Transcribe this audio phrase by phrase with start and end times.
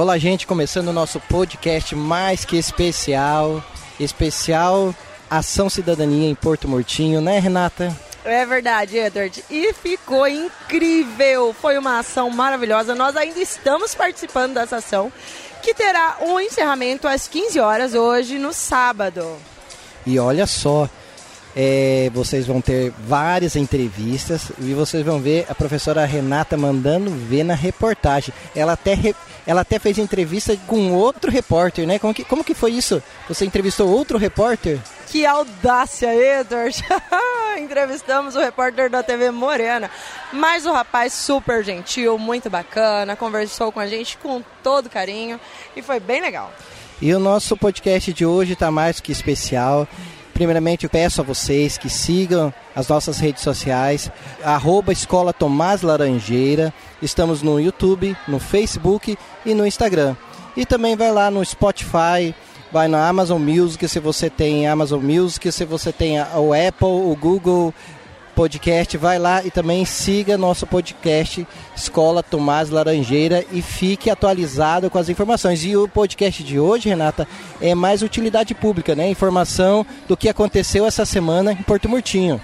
[0.00, 3.62] Olá, gente, começando o nosso podcast mais que especial.
[4.00, 4.94] Especial
[5.28, 7.94] Ação Cidadania em Porto Murtinho, né, Renata?
[8.24, 9.44] É verdade, Edward.
[9.50, 11.52] E ficou incrível.
[11.52, 12.94] Foi uma ação maravilhosa.
[12.94, 15.12] Nós ainda estamos participando dessa ação,
[15.62, 19.36] que terá um encerramento às 15 horas hoje, no sábado.
[20.06, 20.88] E olha só,
[21.54, 27.44] é, vocês vão ter várias entrevistas e vocês vão ver a professora Renata mandando ver
[27.44, 28.32] na reportagem.
[28.54, 29.14] Ela até, re,
[29.50, 31.98] ela até fez entrevista com outro repórter, né?
[31.98, 33.02] Como que, como que foi isso?
[33.26, 34.78] Você entrevistou outro repórter?
[35.08, 36.84] Que audácia, Edward!
[37.58, 39.90] Entrevistamos o repórter da TV Morena.
[40.32, 45.40] Mas o rapaz super gentil, muito bacana, conversou com a gente com todo carinho
[45.74, 46.52] e foi bem legal.
[47.02, 49.88] E o nosso podcast de hoje está mais que especial.
[50.40, 54.10] Primeiramente, peço a vocês que sigam as nossas redes sociais,
[54.42, 56.72] arroba Escola Tomás Laranjeira.
[57.02, 60.16] Estamos no YouTube, no Facebook e no Instagram.
[60.56, 62.34] E também vai lá no Spotify,
[62.72, 67.14] vai na Amazon Music, se você tem Amazon Music, se você tem o Apple, o
[67.20, 67.74] Google
[68.34, 74.98] Podcast, vai lá e também siga nosso podcast Escola Tomás Laranjeira e fique atualizado com
[74.98, 75.64] as informações.
[75.64, 77.26] E o podcast de hoje, Renata,
[77.60, 79.08] é mais utilidade pública, né?
[79.08, 82.40] Informação do que aconteceu essa semana em Porto Murtinho.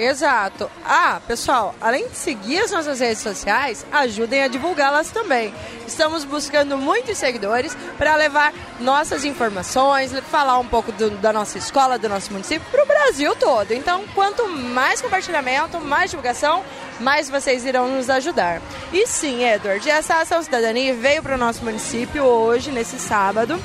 [0.00, 0.70] Exato.
[0.82, 5.52] Ah, pessoal, além de seguir as nossas redes sociais, ajudem a divulgá-las também.
[5.86, 11.98] Estamos buscando muitos seguidores para levar nossas informações, falar um pouco do, da nossa escola,
[11.98, 13.72] do nosso município para o Brasil todo.
[13.72, 16.64] Então, quanto mais compartilhamento, mais divulgação,
[16.98, 18.62] mais vocês irão nos ajudar.
[18.94, 23.60] E sim, Edward, essa ação cidadania veio para o nosso município hoje, nesse sábado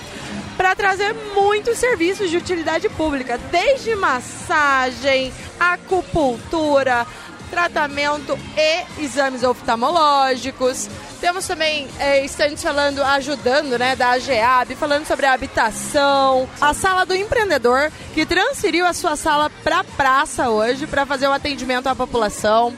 [0.66, 7.06] para trazer muitos serviços de utilidade pública, desde massagem, acupuntura,
[7.52, 10.90] tratamento e exames oftalmológicos.
[11.22, 16.50] Temos também é, estantes falando, ajudando, né, da AGEAB, falando sobre a habitação.
[16.60, 21.28] A sala do empreendedor, que transferiu a sua sala para a praça hoje para fazer
[21.28, 22.74] o um atendimento à população.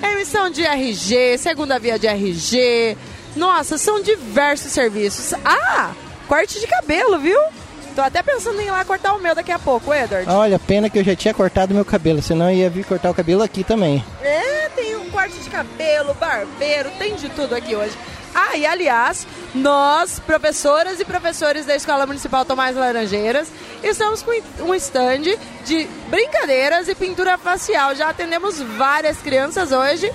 [0.00, 2.96] Emissão de RG, segunda via de RG.
[3.34, 5.34] Nossa, são diversos serviços.
[5.44, 5.92] Ah,
[6.26, 7.38] corte de cabelo, viu?
[7.94, 10.28] Tô até pensando em ir lá cortar o meu daqui a pouco, Edward.
[10.28, 13.14] Olha, pena que eu já tinha cortado meu cabelo, senão eu ia vir cortar o
[13.14, 14.04] cabelo aqui também.
[14.20, 17.96] É, tem um corte de cabelo, barbeiro, tem de tudo aqui hoje.
[18.34, 19.24] Ah, e aliás,
[19.54, 23.46] nós, professoras e professores da Escola Municipal Tomás Laranjeiras,
[23.80, 24.32] estamos com
[24.64, 27.94] um stand de brincadeiras e pintura facial.
[27.94, 30.10] Já atendemos várias crianças hoje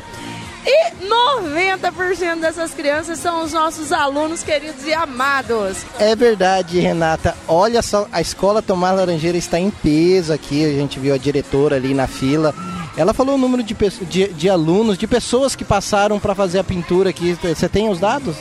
[0.72, 5.78] e 90% dessas crianças são os nossos alunos queridos e amados.
[5.98, 7.36] É verdade, Renata.
[7.48, 10.64] Olha só, a escola Tomás Laranjeira está em peso aqui.
[10.64, 12.54] A gente viu a diretora ali na fila.
[12.96, 16.64] Ela falou o número de, de, de alunos, de pessoas que passaram para fazer a
[16.64, 17.36] pintura aqui.
[17.42, 18.36] Você tem os dados?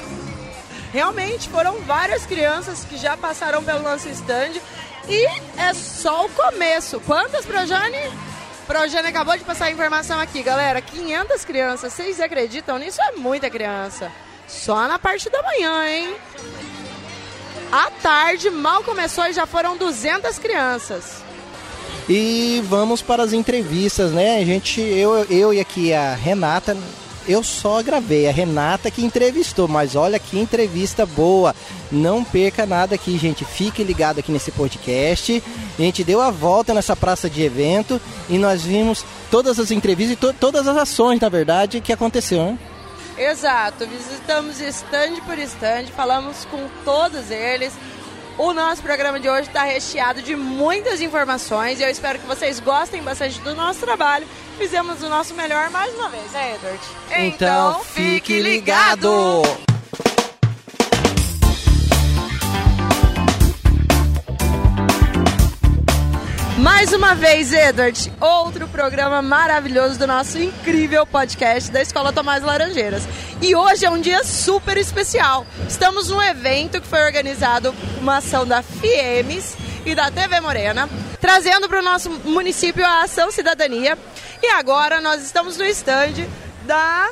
[0.92, 4.52] Realmente, foram várias crianças que já passaram pelo nosso stand.
[5.08, 7.00] E é só o começo.
[7.00, 8.27] Quantas, Projane?
[8.68, 10.82] Projane acabou de passar a informação aqui, galera.
[10.82, 13.00] 500 crianças, vocês acreditam nisso?
[13.00, 14.12] É muita criança.
[14.46, 16.14] Só na parte da manhã, hein?
[17.72, 21.22] À tarde, mal começou e já foram 200 crianças.
[22.06, 24.36] E vamos para as entrevistas, né?
[24.36, 26.76] A gente, eu, eu e aqui a Renata,
[27.28, 31.54] eu só gravei, a Renata que entrevistou, mas olha que entrevista boa.
[31.92, 33.44] Não perca nada aqui, gente.
[33.44, 35.42] Fique ligado aqui nesse podcast.
[35.78, 40.16] A gente deu a volta nessa praça de evento e nós vimos todas as entrevistas
[40.16, 42.58] e to todas as ações, na verdade, que aconteceu, né?
[43.18, 47.72] Exato, visitamos stand por stand, falamos com todos eles.
[48.38, 52.60] O nosso programa de hoje está recheado de muitas informações e eu espero que vocês
[52.60, 54.26] gostem bastante do nosso trabalho
[54.56, 56.80] fizemos o nosso melhor mais uma vez, né, Edward?
[57.10, 59.42] Então, então fique ligado!
[66.58, 73.04] Mais uma vez, Edward, outro programa maravilhoso do nosso incrível podcast da Escola Tomás Laranjeiras.
[73.40, 75.46] E hoje é um dia super especial.
[75.68, 79.56] Estamos num evento que foi organizado uma ação da FIEMES
[79.86, 80.88] e da TV Morena,
[81.20, 83.96] trazendo para o nosso município a ação cidadania.
[84.42, 86.26] E agora nós estamos no stand
[86.66, 87.08] da,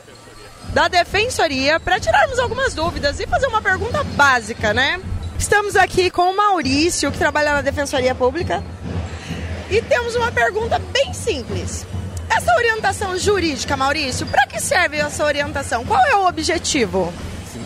[0.75, 5.01] da Defensoria para tirarmos algumas dúvidas e fazer uma pergunta básica, né?
[5.39, 8.65] Estamos aqui com o Maurício, que trabalha na Defensoria Pública,
[9.71, 11.87] e temos uma pergunta bem simples.
[12.29, 15.85] Essa orientação jurídica, Maurício, para que serve essa orientação?
[15.85, 17.13] Qual é o objetivo?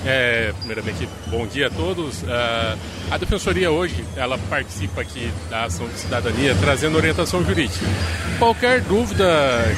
[0.07, 2.23] é, primeiramente, bom dia a todos.
[2.23, 2.79] Uh,
[3.11, 7.85] a Defensoria hoje, ela participa aqui da ação de cidadania, trazendo orientação jurídica.
[8.39, 9.27] Qualquer dúvida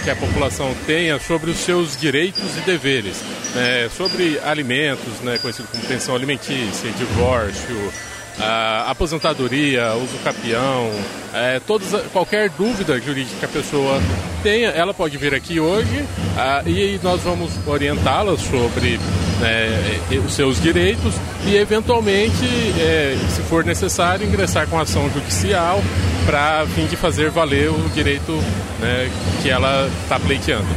[0.05, 3.23] que a população tenha sobre os seus direitos e deveres,
[3.55, 7.93] né, sobre alimentos, né, conhecido como pensão alimentícia, divórcio,
[8.39, 10.91] a aposentadoria, uso capião,
[11.35, 14.01] é, todos, qualquer dúvida jurídica que a pessoa
[14.43, 16.05] tenha, ela pode vir aqui hoje
[16.37, 18.99] ah, e nós vamos orientá-la sobre
[19.41, 21.15] né, os seus direitos
[21.47, 22.45] e, eventualmente,
[22.79, 25.83] é, se for necessário, ingressar com ação judicial
[26.27, 28.33] para fim de fazer valer o direito
[28.81, 29.11] né,
[29.43, 30.69] que ela está pleiteando.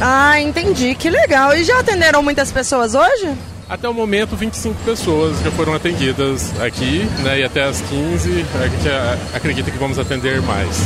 [0.00, 0.94] Ah, entendi.
[0.94, 1.54] Que legal.
[1.56, 3.32] E já atenderam muitas pessoas hoje?
[3.68, 7.40] Até o momento, 25 pessoas já foram atendidas aqui, né?
[7.40, 8.88] E até as 15, a gente
[9.34, 10.76] acredita que vamos atender mais.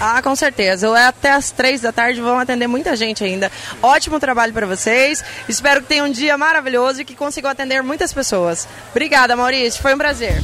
[0.00, 0.96] Ah, com certeza.
[1.08, 3.50] Até as três da tarde vão atender muita gente ainda.
[3.82, 5.24] Ótimo trabalho para vocês.
[5.48, 8.68] Espero que tenham um dia maravilhoso e que consigam atender muitas pessoas.
[8.90, 9.82] Obrigada, Maurício.
[9.82, 10.40] Foi um prazer.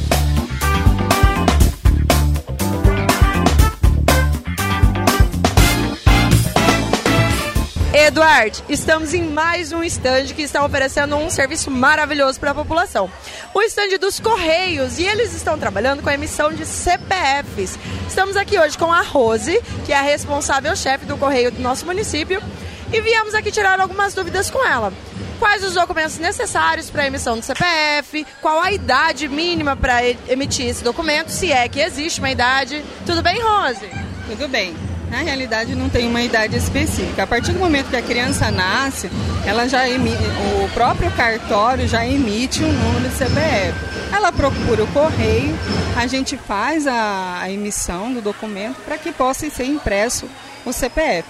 [7.97, 13.09] Eduardo, estamos em mais um stand que está oferecendo um serviço maravilhoso para a população.
[13.53, 17.79] O stand dos Correios, e eles estão trabalhando com a emissão de CPFs.
[18.05, 21.85] Estamos aqui hoje com a Rose, que é a responsável chefe do Correio do nosso
[21.85, 22.43] município,
[22.91, 24.91] e viemos aqui tirar algumas dúvidas com ela.
[25.39, 28.27] Quais os documentos necessários para a emissão do CPF?
[28.41, 31.29] Qual a idade mínima para emitir esse documento?
[31.29, 32.83] Se é que existe uma idade.
[33.05, 33.89] Tudo bem, Rose?
[34.27, 34.94] Tudo bem.
[35.09, 37.23] Na realidade, não tem uma idade específica.
[37.23, 39.09] A partir do momento que a criança nasce,
[39.45, 40.17] ela já emite,
[40.63, 43.73] o próprio cartório já emite um número de CPF.
[44.11, 45.57] Ela procura o correio,
[45.95, 50.27] a gente faz a, a emissão do documento para que possa ser impresso
[50.65, 51.27] o CPF.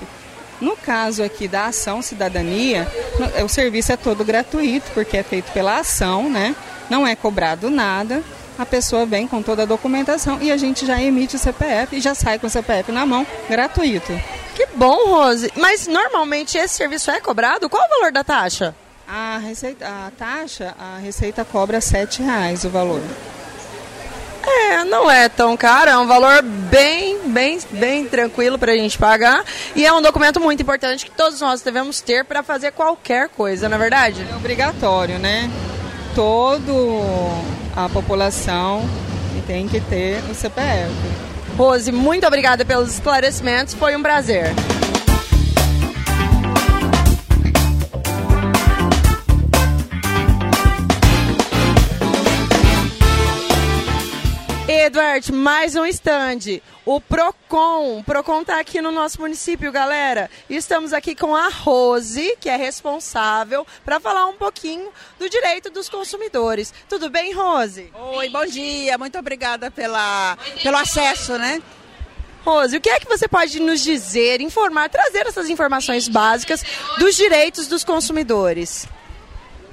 [0.61, 2.87] No caso aqui da ação cidadania,
[3.43, 6.55] o serviço é todo gratuito, porque é feito pela ação, né?
[6.89, 8.23] Não é cobrado nada
[8.57, 12.01] a pessoa vem com toda a documentação e a gente já emite o CPF e
[12.01, 14.11] já sai com o CPF na mão, gratuito.
[14.55, 15.51] Que bom, Rose.
[15.57, 17.69] Mas normalmente esse serviço é cobrado?
[17.69, 18.73] Qual o valor da taxa?
[19.07, 23.01] A, receita, a taxa, a Receita cobra R$ reais o valor.
[24.47, 28.97] É, não é tão caro, é um valor bem, bem, bem tranquilo para a gente
[28.97, 29.43] pagar.
[29.75, 33.67] E é um documento muito importante que todos nós devemos ter para fazer qualquer coisa,
[33.67, 34.25] não é verdade?
[34.31, 35.49] É obrigatório, né?
[36.15, 37.29] Todo
[37.75, 38.81] a população
[39.45, 40.91] tem que ter o CPF.
[41.57, 44.53] Rose, muito obrigada pelos esclarecimentos, foi um prazer.
[55.33, 56.61] Mais um stand.
[56.85, 57.99] O Procon.
[57.99, 60.29] O Procon está aqui no nosso município, galera.
[60.49, 64.89] E estamos aqui com a Rose, que é responsável, para falar um pouquinho
[65.19, 66.73] do direito dos consumidores.
[66.87, 67.91] Tudo bem, Rose?
[67.93, 68.97] Oi, bom dia.
[68.97, 71.61] Muito obrigada pela, pelo acesso, né?
[72.45, 76.63] Rose, o que é que você pode nos dizer, informar, trazer essas informações básicas
[76.97, 78.87] dos direitos dos consumidores?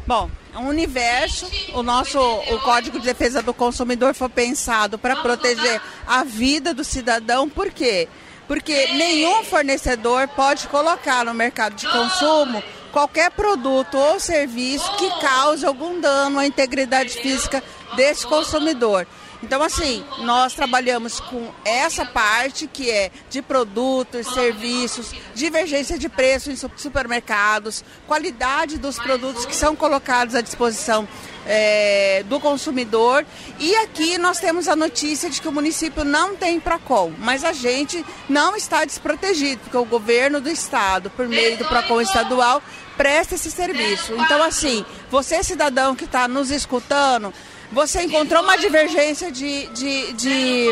[0.05, 5.81] Bom, o universo, o nosso o Código de Defesa do Consumidor foi pensado para proteger
[6.07, 8.09] a vida do cidadão, por quê?
[8.47, 12.63] Porque nenhum fornecedor pode colocar no mercado de consumo
[12.93, 17.63] qualquer produto ou serviço que cause algum dano à integridade física
[17.97, 19.07] desse consumidor.
[19.43, 26.51] Então, assim, nós trabalhamos com essa parte que é de produtos, serviços, divergência de preço
[26.51, 31.09] em supermercados, qualidade dos produtos que são colocados à disposição
[31.47, 33.27] é, do consumidor.
[33.59, 37.53] E aqui nós temos a notícia de que o município não tem PROCON, mas a
[37.53, 42.63] gente não está desprotegido, porque o governo do estado, por meio do PROCON estadual,
[42.97, 44.15] presta esse serviço.
[44.15, 47.33] Então, assim, você cidadão que está nos escutando,
[47.73, 50.71] você encontrou uma divergência de, de, de,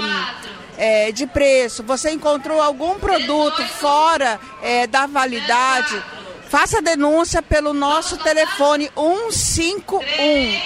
[0.77, 6.03] é, de preço, você encontrou algum produto fora é, da validade,
[6.49, 10.03] faça denúncia pelo nosso telefone 151.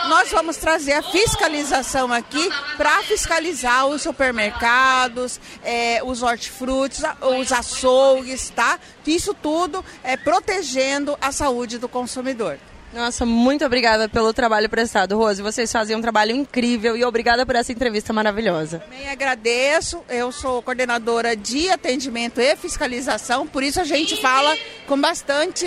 [0.07, 8.49] nós vamos trazer a fiscalização aqui para fiscalizar os supermercados, é, os hortifrutis, os açougues,
[8.49, 8.79] tá?
[9.05, 12.57] Isso tudo é protegendo a saúde do consumidor.
[12.93, 15.41] Nossa, muito obrigada pelo trabalho prestado, Rose.
[15.41, 18.79] Vocês fazem um trabalho incrível e obrigada por essa entrevista maravilhosa.
[18.79, 20.03] Também agradeço.
[20.09, 24.57] Eu sou coordenadora de atendimento e fiscalização, por isso a gente fala
[24.87, 25.65] com bastante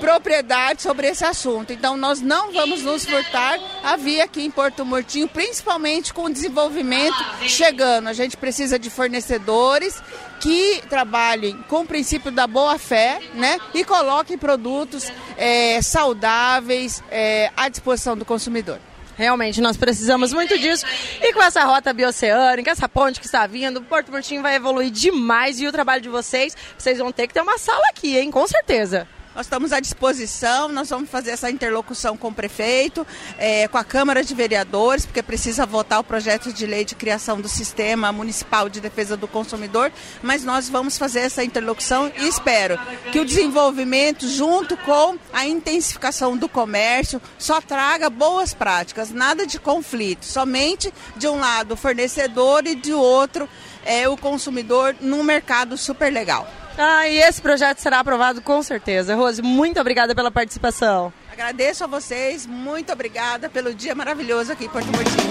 [0.00, 1.74] propriedade, sobre esse assunto.
[1.74, 6.32] Então, nós não vamos nos furtar a via aqui em Porto Murtinho, principalmente com o
[6.32, 8.08] desenvolvimento chegando.
[8.08, 10.02] A gente precisa de fornecedores
[10.40, 13.58] que trabalhem com o princípio da boa fé, né?
[13.74, 18.80] E coloquem produtos é, saudáveis é, à disposição do consumidor.
[19.16, 20.86] Realmente, nós precisamos muito disso.
[21.20, 25.60] E com essa rota bioceânica, essa ponte que está vindo, Porto Murtinho vai evoluir demais.
[25.60, 28.30] E o trabalho de vocês, vocês vão ter que ter uma sala aqui, hein?
[28.30, 29.06] Com certeza.
[29.32, 33.06] Nós estamos à disposição, nós vamos fazer essa interlocução com o prefeito,
[33.38, 37.40] é, com a Câmara de Vereadores, porque precisa votar o projeto de lei de criação
[37.40, 42.76] do Sistema Municipal de Defesa do Consumidor, mas nós vamos fazer essa interlocução e espero
[43.12, 49.60] que o desenvolvimento, junto com a intensificação do comércio, só traga boas práticas, nada de
[49.60, 53.48] conflito, somente de um lado o fornecedor e de outro
[53.84, 56.59] é, o consumidor num mercado super legal.
[56.82, 59.14] Ah, e esse projeto será aprovado com certeza.
[59.14, 61.12] Rose, muito obrigada pela participação.
[61.30, 65.28] Agradeço a vocês, muito obrigada pelo dia maravilhoso aqui em Porto Murtinho.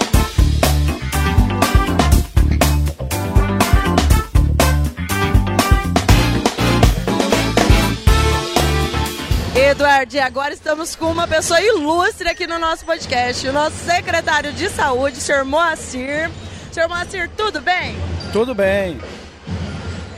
[9.56, 14.52] Eduardo, e agora estamos com uma pessoa ilustre aqui no nosso podcast, o nosso secretário
[14.52, 16.30] de saúde, senhor Moacir.
[16.70, 17.96] Senhor Moacir, tudo bem?
[18.32, 19.00] Tudo bem.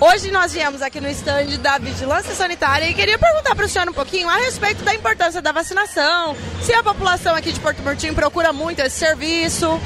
[0.05, 3.89] Hoje nós viemos aqui no stand da Vigilância Sanitária e queria perguntar para o senhor
[3.89, 8.13] um pouquinho a respeito da importância da vacinação, se a população aqui de Porto Murtinho
[8.13, 9.81] procura muito esse serviço.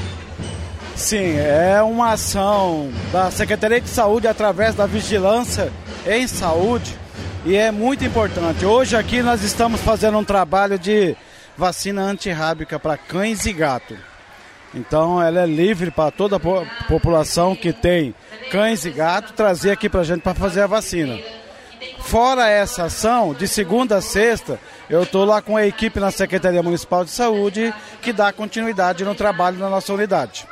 [0.95, 5.71] Sim, é uma ação da Secretaria de Saúde através da Vigilância
[6.07, 6.97] em Saúde
[7.45, 8.65] e é muito importante.
[8.65, 11.15] Hoje aqui nós estamos fazendo um trabalho de
[11.55, 13.95] vacina antirrábica para cães e gato.
[14.73, 18.13] Então ela é livre para toda a população que tem
[18.51, 21.17] cães e gatos trazer aqui para a gente para fazer a vacina.
[21.99, 24.59] Fora essa ação, de segunda a sexta,
[24.89, 29.15] eu estou lá com a equipe na Secretaria Municipal de Saúde que dá continuidade no
[29.15, 30.47] trabalho na nossa unidade.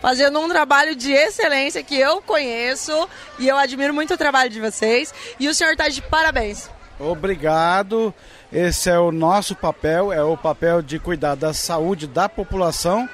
[0.00, 3.08] Fazendo um trabalho de excelência que eu conheço
[3.38, 5.12] e eu admiro muito o trabalho de vocês.
[5.40, 6.70] E o senhor está de parabéns.
[7.00, 8.14] Obrigado.
[8.52, 13.08] Esse é o nosso papel, é o papel de cuidar da saúde da população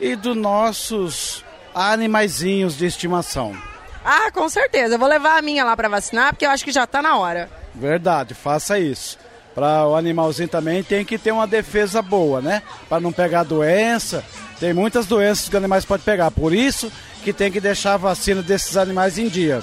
[0.00, 3.56] e dos nossos animaizinhos de estimação.
[4.04, 4.94] Ah, com certeza.
[4.94, 7.18] Eu vou levar a minha lá para vacinar, porque eu acho que já está na
[7.18, 7.50] hora.
[7.74, 9.18] Verdade, faça isso.
[9.54, 12.62] Para o animalzinho também tem que ter uma defesa boa, né?
[12.88, 14.24] Para não pegar doença.
[14.60, 16.30] Tem muitas doenças que os animais podem pegar.
[16.30, 19.60] Por isso que tem que deixar a vacina desses animais em dia.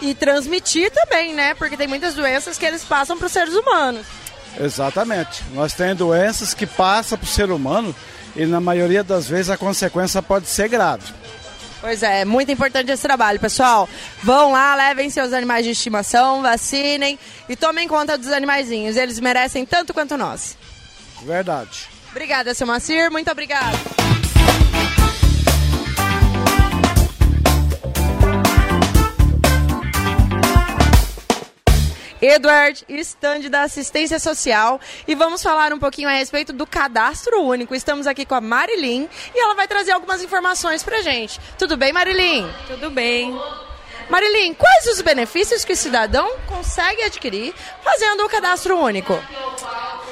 [0.00, 1.54] E transmitir também, né?
[1.54, 4.06] Porque tem muitas doenças que eles passam para os seres humanos.
[4.58, 5.44] Exatamente.
[5.54, 7.94] Nós temos doenças que passam para o ser humano
[8.38, 11.12] e na maioria das vezes a consequência pode ser grave.
[11.80, 13.88] Pois é, muito importante esse trabalho, pessoal.
[14.22, 17.18] Vão lá, levem seus animais de estimação, vacinem
[17.48, 18.96] e tomem conta dos animaizinhos.
[18.96, 20.56] Eles merecem tanto quanto nós.
[21.24, 21.88] Verdade.
[22.10, 23.10] Obrigada, seu Macir.
[23.10, 23.76] Muito obrigada.
[32.20, 37.74] Edward, estande da assistência social e vamos falar um pouquinho a respeito do cadastro único.
[37.74, 41.40] Estamos aqui com a Marilyn e ela vai trazer algumas informações pra gente.
[41.58, 42.46] Tudo bem, Marilyn?
[42.66, 43.36] Tudo bem.
[44.08, 49.12] Marilyn, quais os benefícios que o cidadão consegue adquirir fazendo o cadastro único?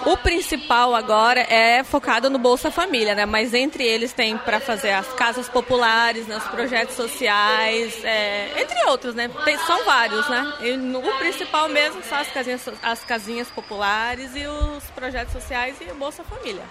[0.05, 3.27] O principal agora é focado no Bolsa Família, né?
[3.27, 6.37] Mas entre eles tem para fazer as casas populares, né?
[6.37, 9.29] os projetos sociais, é, entre outros, né?
[9.45, 10.53] Tem, são vários, né?
[10.61, 15.91] E o principal mesmo são as casinhas, as casinhas populares e os projetos sociais e
[15.91, 16.63] o Bolsa Família.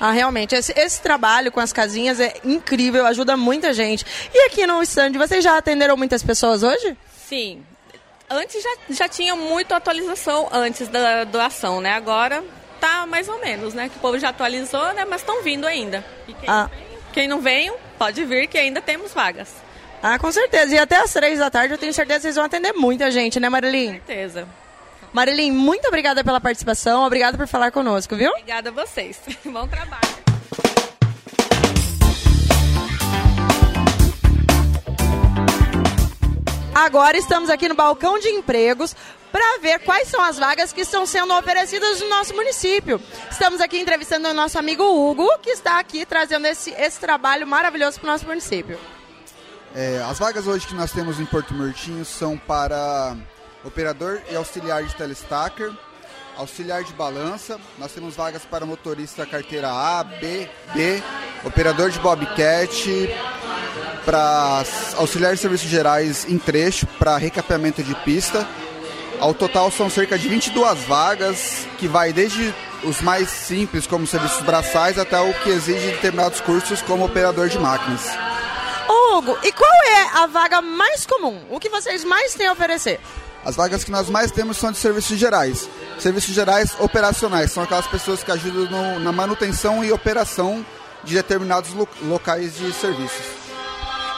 [0.00, 4.04] Ah, realmente, esse, esse, trabalho com as casinhas é incrível, ajuda muita gente.
[4.32, 6.96] E aqui no stand, vocês já atenderam muitas pessoas hoje?
[7.26, 7.64] Sim.
[8.30, 11.94] Antes já, já tinha muito atualização antes da doação, né?
[11.94, 12.44] Agora
[12.78, 13.88] tá mais ou menos, né?
[13.88, 15.04] Que o povo já atualizou, né?
[15.04, 16.04] Mas estão vindo ainda.
[16.28, 16.70] E quem, ah.
[17.12, 19.52] quem não veio, pode vir que ainda temos vagas.
[20.02, 20.74] Ah, com certeza.
[20.74, 23.40] E até às três da tarde eu tenho certeza que vocês vão atender muita gente,
[23.40, 23.98] né, Marilyn?
[23.98, 24.48] Com certeza.
[25.12, 28.30] Marilyn, muito obrigada pela participação, obrigada por falar conosco, viu?
[28.30, 29.18] Obrigada a vocês.
[29.44, 30.28] Bom trabalho.
[36.74, 38.94] Agora estamos aqui no balcão de empregos
[39.32, 43.00] para ver quais são as vagas que estão sendo oferecidas no nosso município.
[43.30, 47.98] Estamos aqui entrevistando o nosso amigo Hugo, que está aqui trazendo esse, esse trabalho maravilhoso
[48.00, 48.78] para o nosso município.
[49.74, 53.16] É, as vagas hoje que nós temos em Porto Murtinho são para
[53.64, 55.72] operador e auxiliar de telestacker,
[56.36, 57.58] auxiliar de balança.
[57.78, 61.02] Nós temos vagas para motorista carteira A, B, B,
[61.44, 63.10] operador de bobcat,
[64.04, 64.62] para
[64.96, 68.46] auxiliar de serviços gerais em trecho, para recapeamento de pista.
[69.20, 74.40] Ao total são cerca de 22 vagas, que vai desde os mais simples, como serviços
[74.42, 78.06] braçais, até o que exige determinados cursos, como operador de máquinas.
[78.88, 81.42] Hugo, e qual é a vaga mais comum?
[81.50, 83.00] O que vocês mais têm a oferecer?
[83.44, 85.68] As vagas que nós mais temos são de serviços gerais.
[85.98, 90.64] Serviços gerais operacionais são aquelas pessoas que ajudam no, na manutenção e operação
[91.04, 93.24] de determinados lo, locais de serviços.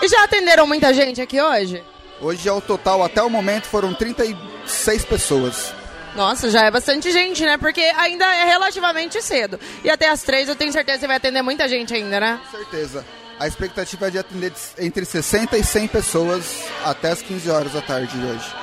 [0.03, 1.85] E já atenderam muita gente aqui hoje?
[2.21, 5.73] Hoje, ao total, até o momento, foram 36 pessoas.
[6.15, 7.57] Nossa, já é bastante gente, né?
[7.57, 9.61] Porque ainda é relativamente cedo.
[9.85, 12.41] E até as três eu tenho certeza que vai atender muita gente ainda, né?
[12.50, 13.05] Com certeza.
[13.39, 16.45] A expectativa é de atender entre 60 e 100 pessoas
[16.85, 18.60] até as 15 horas da tarde de hoje.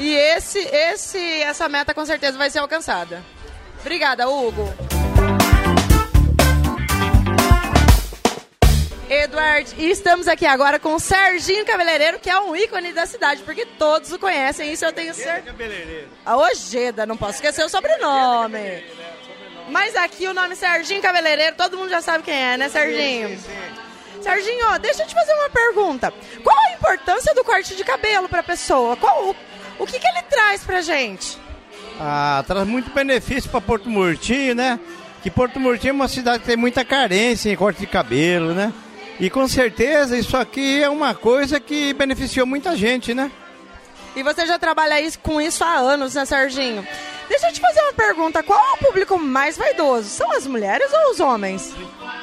[0.00, 3.22] E esse, esse, essa meta com certeza vai ser alcançada.
[3.80, 4.72] Obrigada, Hugo.
[9.10, 13.42] Eduardo, e estamos aqui agora com o Serginho Cabeleireiro, que é um ícone da cidade,
[13.42, 15.54] porque todos o conhecem, isso eu tenho certeza.
[16.24, 18.82] A Ojeda, não posso esquecer o sobrenome.
[19.68, 23.38] Mas aqui o nome Serginho Cabeleireiro, todo mundo já sabe quem é, né, Serginho?
[24.22, 26.10] Serginho, deixa eu te fazer uma pergunta.
[26.42, 28.96] Qual a importância do corte de cabelo para a pessoa?
[28.96, 29.34] Qual,
[29.80, 31.38] o que, que ele traz pra gente?
[31.98, 34.78] Ah, traz muito benefício para Porto Murtinho, né?
[35.22, 38.72] Que Porto Murtinho é uma cidade que tem muita carência em corte de cabelo, né?
[39.18, 43.30] E com certeza isso aqui é uma coisa que beneficiou muita gente, né?
[44.14, 46.86] E você já trabalha com isso há anos, né, Serginho?
[47.28, 50.08] Deixa eu te fazer uma pergunta: qual é o público mais vaidoso?
[50.08, 51.72] São as mulheres ou os homens?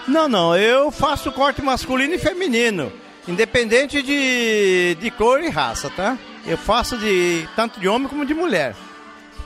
[0.07, 2.91] Não, não, eu faço corte masculino e feminino,
[3.27, 6.17] independente de, de cor e raça, tá?
[6.47, 8.73] Eu faço de tanto de homem como de mulher.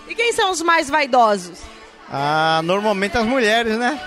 [0.07, 1.59] E quem são os mais vaidosos?
[2.13, 3.99] Ah, normalmente as mulheres, né?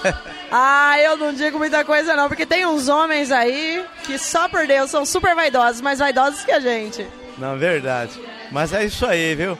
[0.50, 4.66] ah, eu não digo muita coisa não, porque tem uns homens aí que só por
[4.66, 7.06] Deus são super vaidosos, mais vaidosos que a gente.
[7.38, 8.20] Não, verdade.
[8.50, 9.56] Mas é isso aí, viu?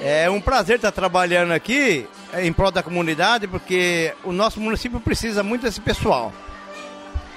[0.00, 5.42] É um prazer estar trabalhando aqui em prol da comunidade, porque o nosso município precisa
[5.42, 6.32] muito desse pessoal.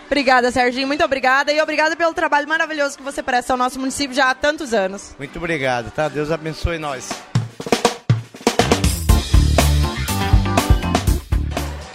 [0.05, 0.87] Obrigada, Serginho.
[0.87, 1.51] Muito obrigada.
[1.51, 5.15] E obrigada pelo trabalho maravilhoso que você presta ao nosso município já há tantos anos.
[5.17, 6.07] Muito obrigado, tá?
[6.07, 7.09] Deus abençoe nós.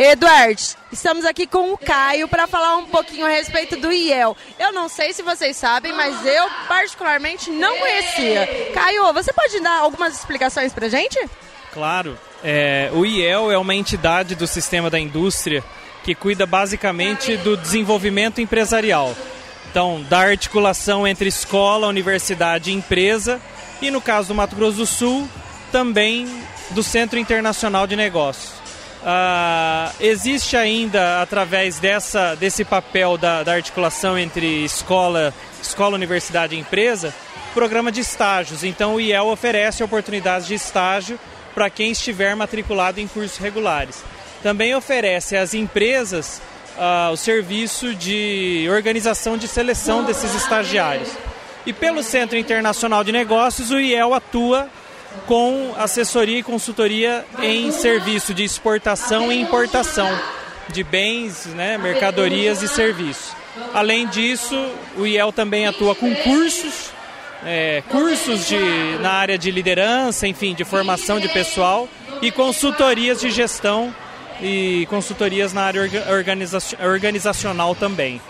[0.03, 4.35] Eduardo, estamos aqui com o Caio para falar um pouquinho a respeito do IEL.
[4.59, 8.71] Eu não sei se vocês sabem, mas eu particularmente não conhecia.
[8.73, 11.19] Caio, você pode dar algumas explicações para gente?
[11.71, 12.19] Claro.
[12.43, 15.63] É, o IEL é uma entidade do sistema da indústria
[16.11, 19.15] que cuida basicamente do desenvolvimento empresarial.
[19.71, 23.41] Então, da articulação entre escola, universidade e empresa,
[23.81, 25.29] e no caso do Mato Grosso do Sul,
[25.71, 26.27] também
[26.71, 28.55] do Centro Internacional de Negócios.
[29.03, 36.59] Uh, existe ainda, através dessa, desse papel da, da articulação entre escola, escola, universidade e
[36.59, 37.15] empresa,
[37.55, 38.65] programa de estágios.
[38.65, 41.21] Então, o IEL oferece oportunidades de estágio
[41.55, 44.03] para quem estiver matriculado em cursos regulares
[44.43, 46.41] também oferece às empresas
[46.77, 51.11] uh, o serviço de organização de seleção desses estagiários.
[51.67, 54.69] E pelo Centro Internacional de Negócios, o IEL atua
[55.27, 60.09] com assessoria e consultoria em serviço de exportação e importação
[60.69, 63.33] de bens, né, mercadorias e serviços.
[63.75, 64.57] Além disso,
[64.97, 66.91] o IEL também atua com cursos,
[67.45, 68.59] é, cursos de,
[69.01, 71.89] na área de liderança, enfim, de formação de pessoal
[72.23, 73.95] e consultorias de gestão
[74.43, 78.21] e consultorias na área organiza organizacional também.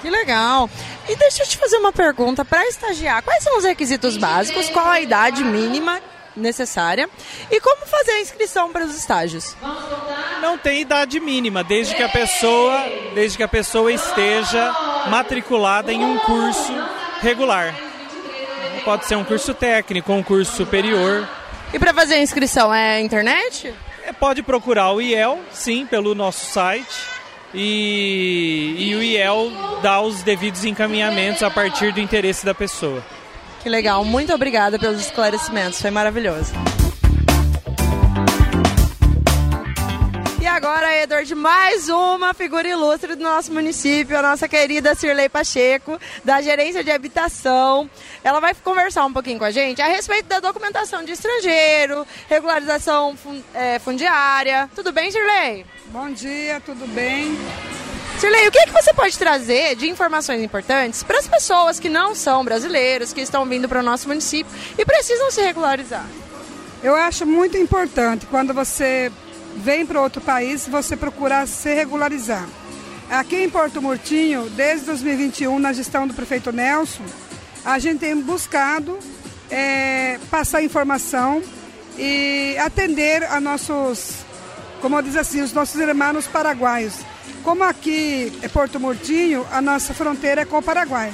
[0.00, 0.68] Que legal.
[1.08, 3.22] E deixa eu te fazer uma pergunta para estagiar.
[3.22, 4.68] Quais são os requisitos básicos?
[4.68, 6.00] Qual a idade mínima
[6.36, 7.08] necessária?
[7.50, 9.56] E como fazer a inscrição para os estágios?
[10.40, 14.74] Não tem idade mínima, desde que a pessoa, desde que a pessoa esteja
[15.08, 16.72] matriculada em um curso
[17.22, 17.74] regular.
[18.84, 21.26] Pode ser um curso técnico, um curso superior.
[21.72, 23.74] E para fazer a inscrição é internet?
[24.06, 26.86] É, pode procurar o IEL, sim, pelo nosso site.
[27.52, 29.50] E, e o IEL
[29.82, 33.02] dá os devidos encaminhamentos a partir do interesse da pessoa.
[33.62, 36.52] Que legal, muito obrigada pelos esclarecimentos, foi maravilhoso.
[40.56, 46.40] Agora, Edward, mais uma figura ilustre do nosso município, a nossa querida Cirlei Pacheco, da
[46.40, 47.90] Gerência de Habitação.
[48.24, 53.14] Ela vai conversar um pouquinho com a gente a respeito da documentação de estrangeiro, regularização
[53.52, 54.70] é, fundiária.
[54.74, 55.66] Tudo bem, Cirlei?
[55.88, 57.36] Bom dia, tudo bem?
[58.18, 61.90] Cirlei, o que, é que você pode trazer de informações importantes para as pessoas que
[61.90, 66.06] não são brasileiros, que estão vindo para o nosso município e precisam se regularizar?
[66.82, 69.12] Eu acho muito importante quando você
[69.56, 72.46] vem para outro país, você procurar se regularizar.
[73.10, 77.04] Aqui em Porto Murtinho, desde 2021, na gestão do prefeito Nelson,
[77.64, 78.98] a gente tem buscado
[79.50, 81.42] é, passar informação
[81.98, 84.24] e atender a nossos,
[84.80, 86.94] como diz assim, os nossos irmãos paraguaios.
[87.42, 91.12] Como aqui é Porto Murtinho, a nossa fronteira é com o Paraguai.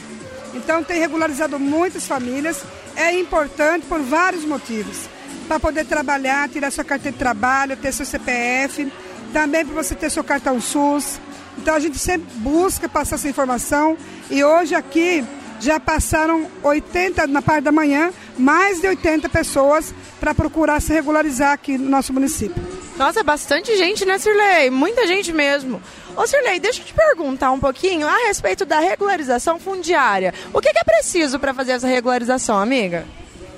[0.55, 2.62] Então tem regularizado muitas famílias,
[2.96, 5.09] é importante por vários motivos
[5.49, 8.90] para poder trabalhar, tirar sua carteira de trabalho, ter seu CPF,
[9.33, 11.21] também para você ter seu cartão SUS.
[11.59, 13.97] Então a gente sempre busca passar essa informação
[14.31, 15.25] e hoje aqui
[15.61, 21.53] já passaram 80, na parte da manhã, mais de 80 pessoas para procurar se regularizar
[21.53, 22.61] aqui no nosso município.
[22.97, 24.71] Nossa, é bastante gente, né, Sirlei?
[24.71, 25.81] Muita gente mesmo.
[26.16, 30.35] Ô, Sirlei, deixa eu te perguntar um pouquinho a respeito da regularização fundiária.
[30.53, 33.07] O que é preciso para fazer essa regularização, amiga?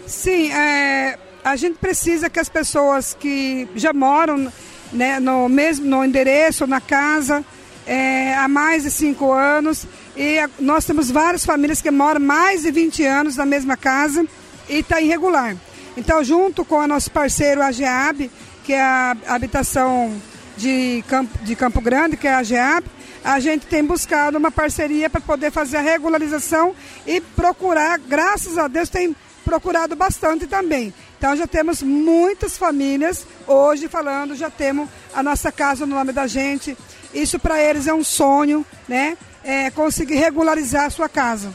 [0.07, 4.51] Sim, é, a gente precisa que as pessoas que já moram
[4.93, 7.45] né, no mesmo no endereço, na casa,
[7.87, 12.63] é, há mais de cinco anos, e a, nós temos várias famílias que moram mais
[12.63, 14.25] de 20 anos na mesma casa
[14.69, 15.55] e está irregular.
[15.97, 18.31] Então, junto com o nosso parceiro AGEAB,
[18.65, 20.15] que é a habitação
[20.57, 22.87] de Campo, de Campo Grande, que é a AGEAB,
[23.23, 26.75] a gente tem buscado uma parceria para poder fazer a regularização
[27.07, 30.93] e procurar, graças a Deus, tem procurado bastante também.
[31.19, 36.27] Então já temos muitas famílias hoje falando, já temos a nossa casa no nome da
[36.27, 36.77] gente.
[37.13, 39.17] Isso para eles é um sonho, né?
[39.45, 41.55] É conseguir regularizar a sua casa.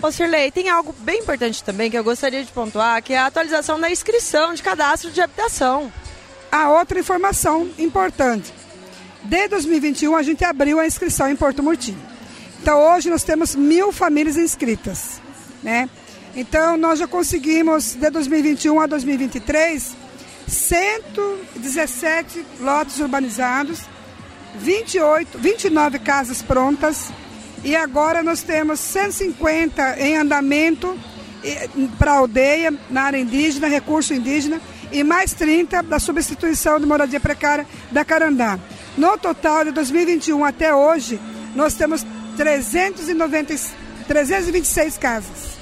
[0.00, 3.26] Ô Sirley, tem algo bem importante também que eu gostaria de pontuar, que é a
[3.26, 5.90] atualização da inscrição de cadastro de habitação.
[6.52, 8.52] A outra informação importante.
[9.22, 11.98] Desde 2021 a gente abriu a inscrição em Porto Murtinho.
[12.60, 15.20] Então hoje nós temos mil famílias inscritas,
[15.62, 15.88] né?
[16.36, 19.94] Então, nós já conseguimos, de 2021 a 2023,
[20.48, 23.82] 117 lotes urbanizados,
[24.56, 27.12] 28, 29 casas prontas
[27.62, 30.98] e agora nós temos 150 em andamento
[31.98, 34.60] para aldeia, na área indígena, recurso indígena,
[34.92, 38.58] e mais 30 da substituição de moradia precária da Carandá.
[38.96, 41.18] No total, de 2021 até hoje,
[41.54, 42.04] nós temos
[42.36, 43.54] 390,
[44.06, 45.53] 326 casas.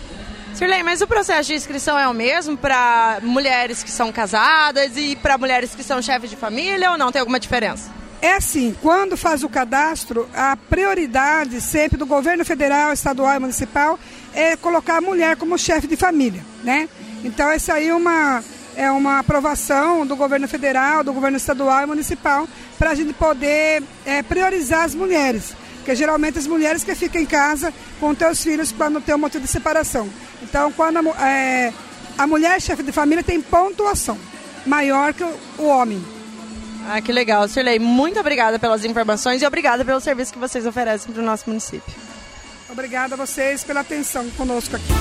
[0.55, 5.17] Sirley, mas o processo de inscrição é o mesmo para mulheres que são casadas e
[5.17, 7.11] para mulheres que são chefes de família ou não?
[7.11, 7.91] Tem alguma diferença?
[8.21, 13.99] É assim, quando faz o cadastro, a prioridade sempre do governo federal, estadual e municipal
[14.33, 16.88] é colocar a mulher como chefe de família, né?
[17.25, 18.45] Então essa aí é uma,
[18.77, 22.47] é uma aprovação do governo federal, do governo estadual e municipal
[22.79, 25.55] para a gente poder é, priorizar as mulheres.
[25.83, 29.45] Porque geralmente as mulheres que ficam em casa com seus filhos quando tem um motivo
[29.45, 30.09] de separação.
[30.40, 31.73] Então, quando a, é,
[32.16, 34.16] a mulher chefe de família tem pontuação
[34.64, 36.01] maior que o, o homem.
[36.88, 37.81] Ah, que legal, Sirlei.
[37.81, 41.92] Muito obrigada pelas informações e obrigada pelo serviço que vocês oferecem para o nosso município.
[42.71, 44.92] Obrigada a vocês pela atenção conosco aqui.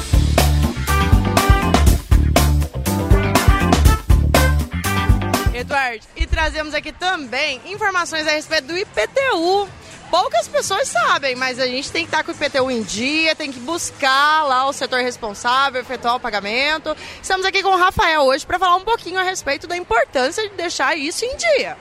[5.54, 9.70] Eduardo, e trazemos aqui também informações a respeito do IPTU,
[10.12, 13.50] poucas pessoas sabem, mas a gente tem que estar com o IPTU em dia, tem
[13.50, 16.96] que buscar lá o setor responsável, efetuar o pagamento.
[17.24, 20.56] Estamos aqui com o Rafael hoje para falar um pouquinho a respeito da importância de
[20.56, 21.78] deixar isso em dia.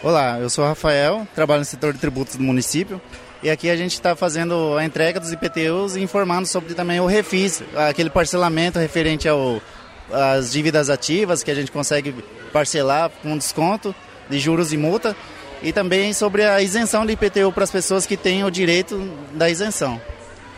[0.00, 3.02] Olá, eu sou o Rafael, trabalho no setor de tributos do município.
[3.42, 7.06] E aqui a gente está fazendo a entrega dos IPTUs e informando sobre também o
[7.06, 9.60] refis, aquele parcelamento referente ao
[10.10, 12.14] as dívidas ativas que a gente consegue
[12.50, 13.94] parcelar com desconto
[14.30, 15.14] de juros e multa
[15.62, 18.98] e também sobre a isenção de IPTU para as pessoas que têm o direito
[19.32, 20.00] da isenção.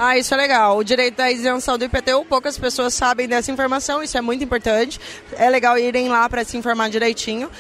[0.03, 0.79] Ah, isso é legal.
[0.79, 4.99] O direito da isenção do IPTU, poucas pessoas sabem dessa informação, isso é muito importante.
[5.37, 7.51] É legal irem lá para se informar direitinho.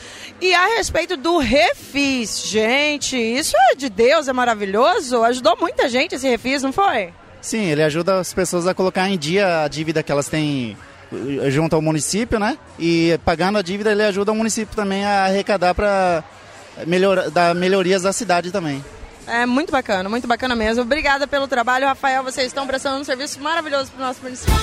[0.40, 5.22] E a respeito do refis, gente, isso é de Deus, é maravilhoso.
[5.22, 7.12] Ajudou muita gente esse refis, não foi?
[7.42, 10.78] Sim, ele ajuda as pessoas a colocar em dia a dívida que elas têm
[11.12, 12.56] eh, junto ao município, né?
[12.78, 16.24] E pagando a dívida, ele ajuda o município também a arrecadar para
[16.86, 18.84] melhor, dar melhorias da cidade também.
[19.26, 20.82] É muito bacana, muito bacana mesmo.
[20.82, 22.24] Obrigada pelo trabalho, Rafael.
[22.24, 24.54] Vocês estão prestando um serviço maravilhoso para o nosso município.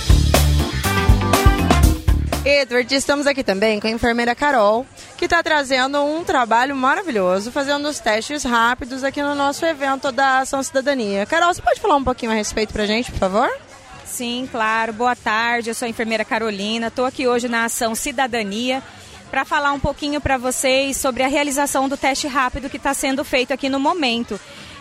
[2.44, 4.86] Edward, estamos aqui também com a enfermeira Carol,
[5.18, 10.40] que está trazendo um trabalho maravilhoso, fazendo os testes rápidos aqui no nosso evento da
[10.40, 11.26] Ação Cidadania.
[11.26, 13.50] Carol, você pode falar um pouquinho a respeito para a gente, por favor?
[14.06, 14.94] Sim, claro.
[14.94, 18.82] Boa tarde, eu sou a enfermeira Carolina, estou aqui hoje na Ação Cidadania
[19.30, 23.24] para falar um pouquinho para vocês sobre a realização do teste rápido que está sendo
[23.24, 24.40] feito aqui no momento.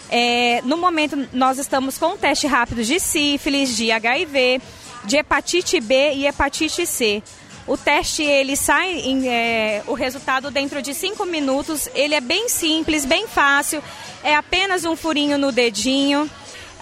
[0.09, 4.61] É, no momento, nós estamos com teste rápido de sífilis, de HIV,
[5.04, 7.22] de hepatite B e hepatite C.
[7.66, 11.88] O teste ele sai em, é, o resultado dentro de cinco minutos.
[11.94, 13.82] Ele é bem simples, bem fácil.
[14.22, 16.30] É apenas um furinho no dedinho.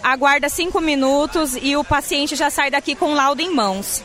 [0.02, 4.02] Aguarda cinco minutos e o paciente já sai daqui com laudo em mãos.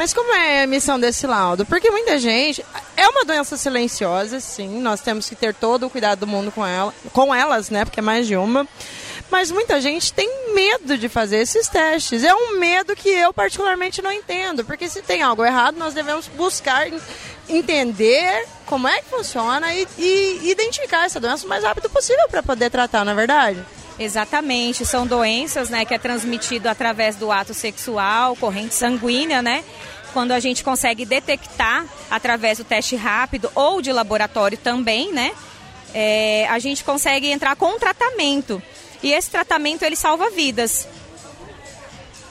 [0.00, 1.66] Mas como é a emissão desse laudo?
[1.66, 2.64] Porque muita gente.
[2.96, 4.80] É uma doença silenciosa, sim.
[4.80, 7.84] Nós temos que ter todo o cuidado do mundo com ela, com elas, né?
[7.84, 8.66] Porque é mais de uma.
[9.30, 12.24] Mas muita gente tem medo de fazer esses testes.
[12.24, 14.64] É um medo que eu particularmente não entendo.
[14.64, 16.88] Porque se tem algo errado, nós devemos buscar
[17.46, 22.42] entender como é que funciona e, e identificar essa doença o mais rápido possível para
[22.42, 23.62] poder tratar, na é verdade?
[24.00, 29.62] Exatamente, são doenças né, que é transmitido através do ato sexual, corrente sanguínea, né?
[30.14, 35.32] Quando a gente consegue detectar através do teste rápido ou de laboratório também, né?
[35.92, 38.62] É, a gente consegue entrar com um tratamento.
[39.02, 40.88] E esse tratamento ele salva vidas.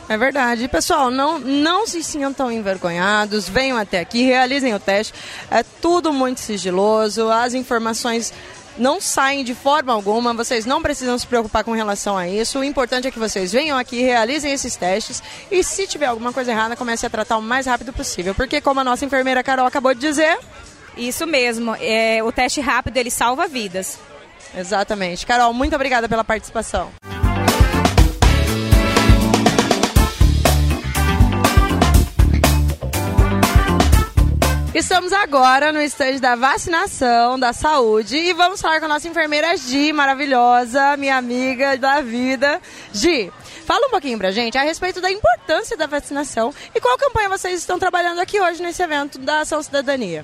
[0.09, 0.67] É verdade.
[0.67, 5.13] Pessoal, não, não se sintam envergonhados, venham até aqui, realizem o teste.
[5.51, 8.33] É tudo muito sigiloso, as informações
[8.79, 12.59] não saem de forma alguma, vocês não precisam se preocupar com relação a isso.
[12.59, 16.51] O importante é que vocês venham aqui, realizem esses testes e se tiver alguma coisa
[16.51, 18.33] errada, comece a tratar o mais rápido possível.
[18.33, 20.37] Porque como a nossa enfermeira Carol acabou de dizer...
[20.97, 23.97] Isso mesmo, é, o teste rápido ele salva vidas.
[24.53, 25.25] Exatamente.
[25.25, 26.91] Carol, muito obrigada pela participação.
[34.73, 39.57] Estamos agora no estande da vacinação, da saúde, e vamos falar com a nossa enfermeira
[39.57, 42.61] Gi, maravilhosa, minha amiga da vida.
[42.93, 43.33] Gi,
[43.65, 47.57] fala um pouquinho pra gente a respeito da importância da vacinação e qual campanha vocês
[47.57, 50.23] estão trabalhando aqui hoje nesse evento da Ação Cidadania.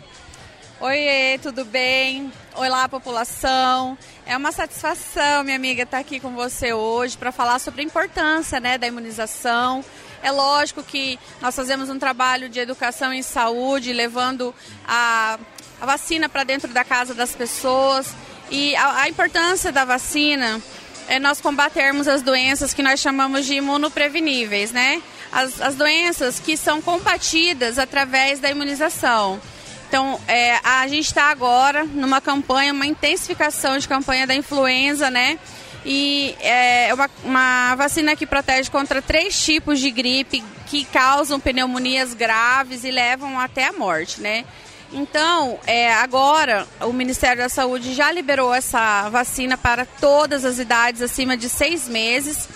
[0.80, 2.32] Oiê, tudo bem?
[2.54, 3.98] Olá, população.
[4.28, 8.60] É uma satisfação, minha amiga, estar aqui com você hoje para falar sobre a importância
[8.60, 9.84] né, da imunização
[10.26, 14.56] é lógico que nós fazemos um trabalho de educação em saúde, levando
[14.88, 15.38] a,
[15.80, 18.08] a vacina para dentro da casa das pessoas.
[18.50, 20.60] E a, a importância da vacina
[21.08, 25.00] é nós combatermos as doenças que nós chamamos de imunopreveníveis, né?
[25.32, 29.40] As, as doenças que são combatidas através da imunização.
[29.88, 35.38] Então, é, a gente está agora numa campanha, uma intensificação de campanha da influenza, né?
[35.86, 42.16] E é uma, uma vacina que protege contra três tipos de gripe que causam pneumonias
[42.16, 44.44] graves e levam até a morte, né?
[44.92, 51.04] Então, é, agora o Ministério da Saúde já liberou essa vacina para todas as idades
[51.04, 52.48] acima de seis meses.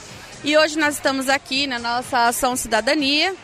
[0.44, 3.36] E hoje nós estamos aqui na nossa ação cidadania.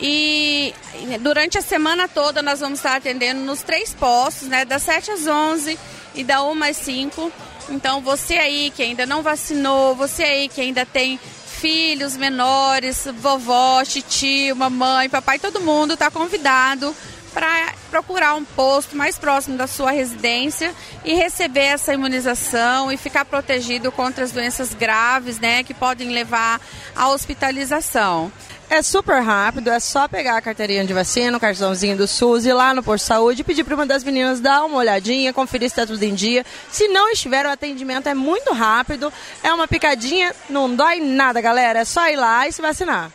[0.00, 0.74] E
[1.20, 4.64] durante a semana toda nós vamos estar atendendo nos três postos, né?
[4.64, 5.78] Das 7 às 11
[6.14, 7.32] e da 1 às 5
[7.70, 13.82] então, você aí que ainda não vacinou, você aí que ainda tem filhos menores, vovó,
[13.84, 16.94] tio, mamãe, papai, todo mundo está convidado
[17.32, 20.72] para procurar um posto mais próximo da sua residência
[21.04, 26.60] e receber essa imunização e ficar protegido contra as doenças graves, né, que podem levar
[26.94, 28.30] à hospitalização.
[28.70, 32.52] É super rápido, é só pegar a carteirinha de vacina, o cartãozinho do SUS, ir
[32.52, 35.68] lá no posto de saúde e pedir para uma das meninas dar uma olhadinha, conferir
[35.68, 36.44] se está tudo em dia.
[36.70, 41.80] Se não estiver, o atendimento é muito rápido, é uma picadinha, não dói nada, galera.
[41.80, 43.12] É só ir lá e se vacinar.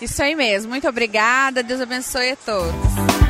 [0.00, 0.70] Isso aí mesmo.
[0.70, 1.62] Muito obrigada.
[1.62, 3.21] Deus abençoe a todos.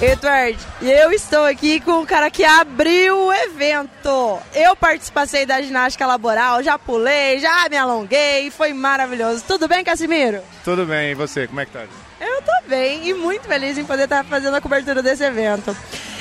[0.00, 4.38] Edward, e eu estou aqui com o cara que abriu o evento.
[4.52, 9.44] Eu participei da ginástica laboral, já pulei, já me alonguei, foi maravilhoso.
[9.46, 10.40] Tudo bem, Casimiro?
[10.64, 11.84] Tudo bem, e você, como é que tá?
[12.20, 15.76] Eu tô bem e muito feliz em poder estar fazendo a cobertura desse evento.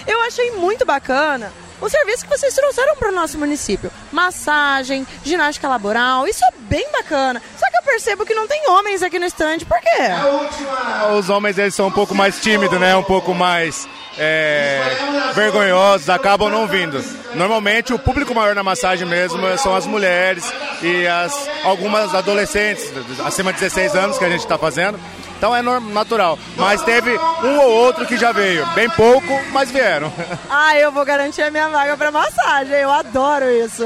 [0.06, 1.52] Eu achei muito bacana
[1.84, 3.92] o serviço que vocês trouxeram para o nosso município.
[4.10, 7.42] Massagem, ginástica laboral, isso é bem bacana.
[7.60, 9.90] Só que eu percebo que não tem homens aqui no estande, por quê?
[11.18, 12.96] Os homens eles são um pouco mais tímidos, né?
[12.96, 13.86] Um pouco mais
[14.18, 14.82] é,
[15.34, 17.04] vergonhosos, acabam não vindo.
[17.36, 20.50] Normalmente o público maior na massagem mesmo são as mulheres
[20.82, 22.92] e as, algumas adolescentes,
[23.26, 24.98] acima de 16 anos que a gente está fazendo.
[25.44, 26.40] Então é natural.
[26.56, 28.66] Mas teve um ou outro que já veio.
[28.68, 30.10] Bem pouco, mas vieram.
[30.50, 32.76] Ah, eu vou garantir a minha vaga para massagem.
[32.76, 33.84] Eu adoro isso.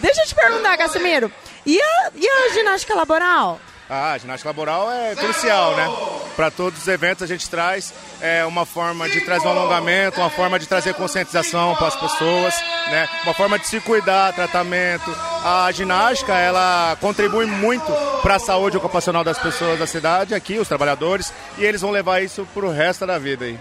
[0.00, 1.32] Deixa eu te perguntar, Casimiro.
[1.64, 3.58] E a, e a ginástica laboral?
[3.92, 5.88] Ah, a ginástica laboral é crucial, né?
[6.36, 10.30] Para todos os eventos a gente traz é, uma forma de trazer um alongamento, uma
[10.30, 12.54] forma de trazer conscientização para as pessoas,
[12.88, 13.08] né?
[13.24, 15.12] Uma forma de se cuidar, tratamento.
[15.44, 20.68] A ginástica, ela contribui muito para a saúde ocupacional das pessoas da cidade, aqui, os
[20.68, 23.58] trabalhadores, e eles vão levar isso para o resto da vida aí.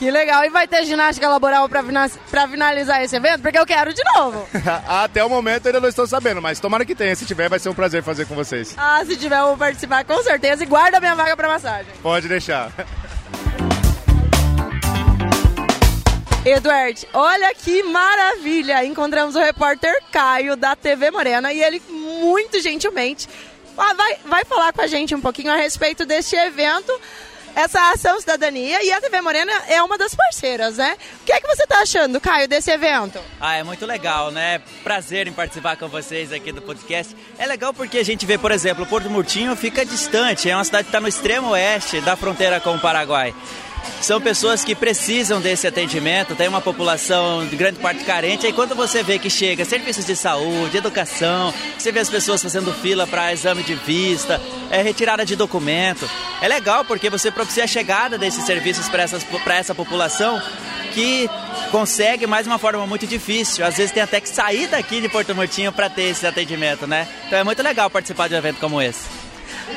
[0.00, 0.42] Que legal.
[0.46, 3.42] E vai ter ginástica laboral para finalizar esse evento?
[3.42, 4.48] Porque eu quero de novo.
[4.88, 7.14] Até o momento ainda não estou sabendo, mas tomara que tenha.
[7.14, 8.74] Se tiver, vai ser um prazer fazer com vocês.
[8.78, 10.62] Ah, se tiver, eu vou participar com certeza.
[10.62, 11.92] E guarda minha vaga para massagem.
[12.02, 12.72] Pode deixar.
[16.46, 18.82] Eduardo, olha que maravilha!
[18.86, 23.28] Encontramos o repórter Caio da TV Morena e ele muito gentilmente
[23.76, 26.92] vai, vai falar com a gente um pouquinho a respeito deste evento
[27.54, 30.96] essa ação cidadania e a TV Morena é uma das parceiras, né?
[31.22, 33.18] O que é que você está achando, Caio, desse evento?
[33.40, 34.60] Ah, é muito legal, né?
[34.82, 37.14] Prazer em participar com vocês aqui do podcast.
[37.38, 40.84] É legal porque a gente vê, por exemplo, Porto Murtinho fica distante, é uma cidade
[40.84, 43.34] que está no extremo oeste da fronteira com o Paraguai.
[44.00, 48.46] São pessoas que precisam desse atendimento, tem uma população de grande parte carente.
[48.46, 52.72] Aí quando você vê que chega serviços de saúde, educação, você vê as pessoas fazendo
[52.72, 54.40] fila para exame de vista,
[54.70, 56.08] é, retirada de documento.
[56.40, 60.40] É legal porque você propicia a chegada desses serviços para essa população
[60.92, 61.28] que
[61.70, 63.64] consegue mais uma forma muito difícil.
[63.64, 67.06] Às vezes tem até que sair daqui de Porto Murtinho para ter esse atendimento, né?
[67.26, 69.19] Então é muito legal participar de um evento como esse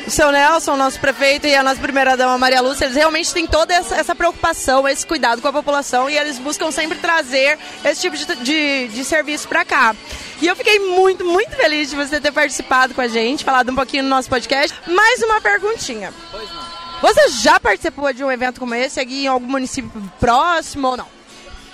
[0.05, 3.73] o seu Nelson, nosso prefeito, e a nossa primeira-dama Maria Lúcia, eles realmente têm toda
[3.73, 8.17] essa, essa, preocupação, esse cuidado com a população e eles buscam sempre trazer esse tipo
[8.17, 9.95] de, de, de serviço para cá.
[10.41, 13.75] E eu fiquei muito, muito feliz de você ter participado com a gente, falado um
[13.75, 14.77] pouquinho no nosso podcast.
[14.87, 16.13] Mais uma perguntinha.
[16.31, 16.83] Pois não.
[17.01, 21.07] Você já participou de um evento como esse aqui em algum município próximo ou não?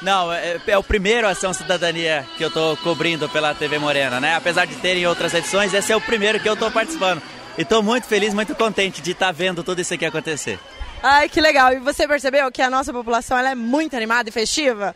[0.01, 4.35] Não, é, é, o primeiro Ação Cidadania que eu estou cobrindo pela TV Morena, né?
[4.35, 7.21] Apesar de terem outras edições, esse é o primeiro que eu estou participando.
[7.59, 10.57] E estou muito feliz, muito contente de estar tá vendo tudo isso aqui acontecer.
[11.03, 11.73] Ai, que legal.
[11.73, 14.95] E você percebeu que a nossa população ela é muito animada e festiva?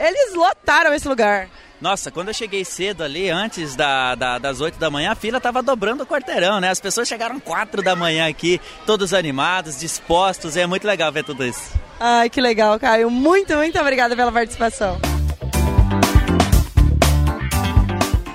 [0.00, 1.48] Eles lotaram esse lugar.
[1.80, 5.36] Nossa, quando eu cheguei cedo ali, antes da, da, das 8 da manhã, a fila
[5.38, 6.70] estava dobrando o quarteirão, né?
[6.70, 11.22] As pessoas chegaram 4 da manhã aqui, todos animados, dispostos, e é muito legal ver
[11.22, 11.72] tudo isso.
[12.00, 13.08] Ai, que legal, Caio.
[13.08, 15.00] Muito, muito obrigada pela participação.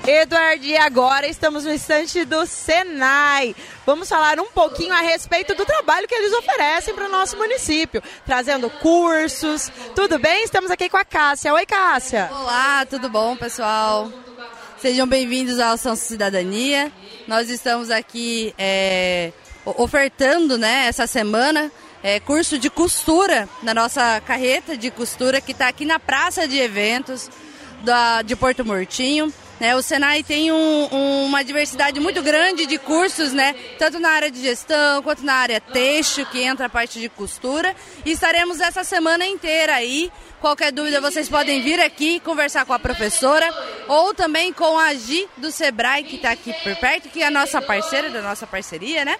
[0.08, 3.54] Eduardo, e agora estamos no instante do Senai.
[3.84, 8.02] Vamos falar um pouquinho a respeito do trabalho que eles oferecem para o nosso município,
[8.24, 9.70] trazendo cursos.
[9.94, 10.44] Tudo bem?
[10.44, 11.52] Estamos aqui com a Cássia.
[11.52, 12.30] Oi, Cássia.
[12.32, 14.10] Olá, tudo bom, pessoal?
[14.78, 16.90] Sejam bem-vindos à Ação Cidadania.
[17.26, 19.30] Nós estamos aqui é,
[19.66, 21.70] ofertando né, essa semana
[22.02, 26.58] é, curso de costura na nossa carreta de costura que está aqui na Praça de
[26.58, 27.28] Eventos
[27.82, 29.30] da, de Porto Murtinho.
[29.60, 29.74] Né?
[29.74, 33.54] O Senai tem um, um, uma diversidade muito grande de cursos, né?
[33.78, 37.74] tanto na área de gestão quanto na área têxtil, que entra a parte de costura.
[38.04, 40.10] E estaremos essa semana inteira aí.
[40.40, 43.52] Qualquer dúvida, vocês podem vir aqui conversar com a professora
[43.88, 47.30] ou também com a Gi do Sebrae, que está aqui por perto, que é a
[47.30, 49.16] nossa parceira da nossa parceria, né?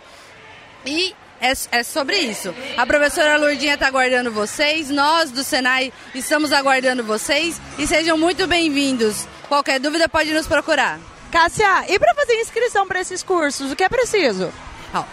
[0.86, 2.54] E é, é, sobre isso.
[2.76, 8.46] A professora Lourdinha está aguardando vocês, nós do Senai estamos aguardando vocês e sejam muito
[8.46, 9.26] bem-vindos.
[9.48, 10.98] Qualquer dúvida pode nos procurar.
[11.30, 14.52] Cássia, e para fazer inscrição para esses cursos, o que é preciso?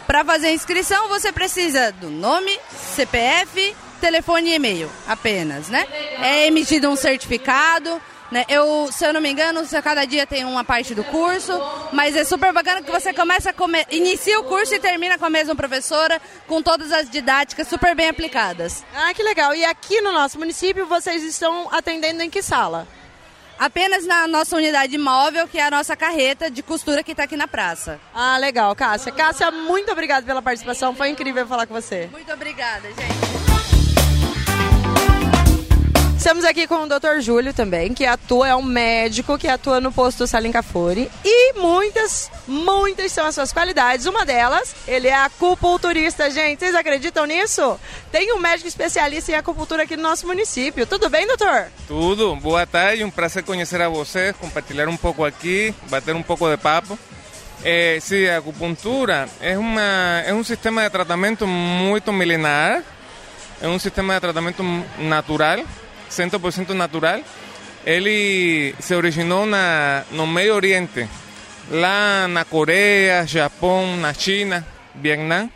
[0.08, 2.58] Para fazer inscrição, você precisa do nome,
[2.96, 5.86] CPF, telefone e e-mail, apenas, né?
[6.22, 8.46] É emitido um certificado, né?
[8.50, 11.54] Eu, se eu não me engano, cada dia tem uma parte do curso,
[11.92, 13.86] mas é super bacana que você começa come...
[13.92, 18.10] inicia o curso e termina com a mesma professora, com todas as didáticas super bem
[18.10, 18.84] aplicadas.
[18.96, 19.54] Ah, que legal.
[19.54, 22.88] E aqui no nosso município vocês estão atendendo em que sala?
[23.58, 27.38] Apenas na nossa unidade móvel, que é a nossa carreta de costura que está aqui
[27.38, 28.02] na praça.
[28.14, 29.14] Ah, legal, Cássia.
[29.14, 30.94] Cássia, muito obrigada pela participação.
[30.94, 32.10] Foi incrível falar com você.
[32.12, 33.45] Muito obrigada, gente.
[36.26, 37.20] Estamos aqui com o Dr.
[37.20, 41.08] Júlio também, que atua, é um médico que atua no posto Salim Cafuri.
[41.24, 44.08] E muitas, muitas são as suas qualidades.
[44.08, 46.62] Uma delas, ele é acupunturista, gente.
[46.62, 47.80] Vocês acreditam nisso?
[48.12, 50.88] Tem um médico especialista em acupuntura aqui no nosso município.
[50.88, 51.68] Tudo bem, doutor?
[51.88, 52.36] Tudo.
[52.38, 56.58] Boa tarde, um prazer conhecer a vocês, compartilhar um pouco aqui, bater um pouco de
[56.58, 56.97] papo.
[57.64, 62.82] Eh, sí, a acupuntura es, una, es un sistema de tratamiento muy milenar,
[63.62, 64.64] es un sistema de tratamiento
[64.97, 65.64] natural,
[66.16, 67.22] 100% natural.
[67.86, 71.07] Ele se originou na, no Medio Oriente,
[71.70, 75.49] lá na Coreia, Japão, na China, Vietnã.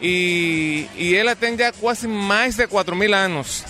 [0.00, 3.64] E, e ele tem já quase mais de 4 mil anos.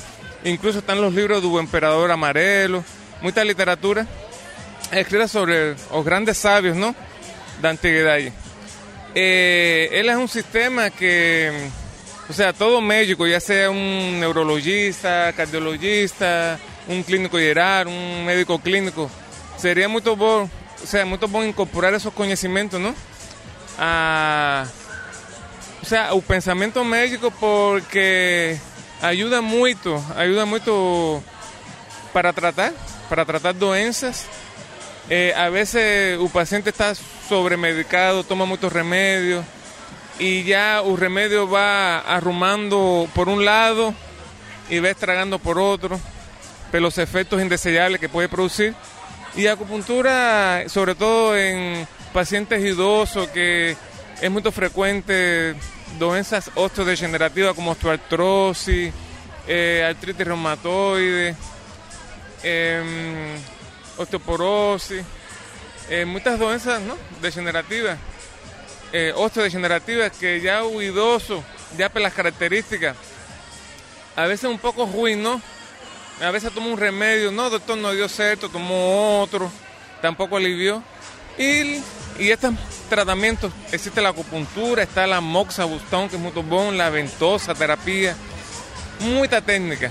[0.44, 2.84] Incluso estão os livros do Imperador Amarelo,
[3.20, 4.06] muita literatura
[4.92, 6.94] escrita sobre os grandes sábios, não?
[7.60, 8.18] da antiguidad.
[9.14, 11.50] Eh, él es un sistema que,
[12.28, 16.58] o sea, todo médico, ya sea un neurologista, cardiologista,
[16.88, 19.10] un clínico geral, un médico clínico,
[19.58, 20.50] sería muy bueno,
[20.82, 22.94] o sea, muy bueno incorporar esos conocimientos, ¿no?
[23.78, 24.64] A,
[25.82, 28.58] o sea, o pensamiento médico porque
[29.02, 31.22] ayuda mucho, ayuda mucho
[32.12, 32.72] para tratar,
[33.10, 34.24] para tratar doenças.
[35.10, 36.94] Eh, a veces el paciente está
[37.28, 39.44] sobremedicado, toma muchos remedios
[40.18, 43.94] y ya el remedio va arrumando por un lado
[44.68, 46.00] y va estragando por otro,
[46.70, 48.74] pero los efectos indeseables que puede producir.
[49.36, 53.76] Y acupuntura, sobre todo en pacientes idosos, que
[54.20, 55.56] es muy frecuente
[55.98, 58.92] doenças osteodegenerativas como osteoartrosis,
[59.46, 61.34] eh, artritis reumatoide,
[62.42, 63.36] eh,
[63.96, 65.02] osteoporosis,
[65.90, 66.96] eh, muchas doenças ¿no?
[67.20, 67.98] degenerativas,
[68.96, 71.42] eh, osteodegenerativas, que ya huidoso,
[71.76, 72.96] ya por las características,
[74.14, 75.26] a veces un poco ruin,
[76.22, 79.50] A veces toma un remedio, no, doctor, no dio cierto, tomó otro,
[80.00, 80.80] tampoco alivió.
[81.36, 81.82] Y,
[82.22, 82.54] y estos
[82.88, 88.16] tratamientos, existe la acupuntura, está la moxabustón, que es muy bom, la ventosa terapia,
[89.00, 89.90] muita técnica.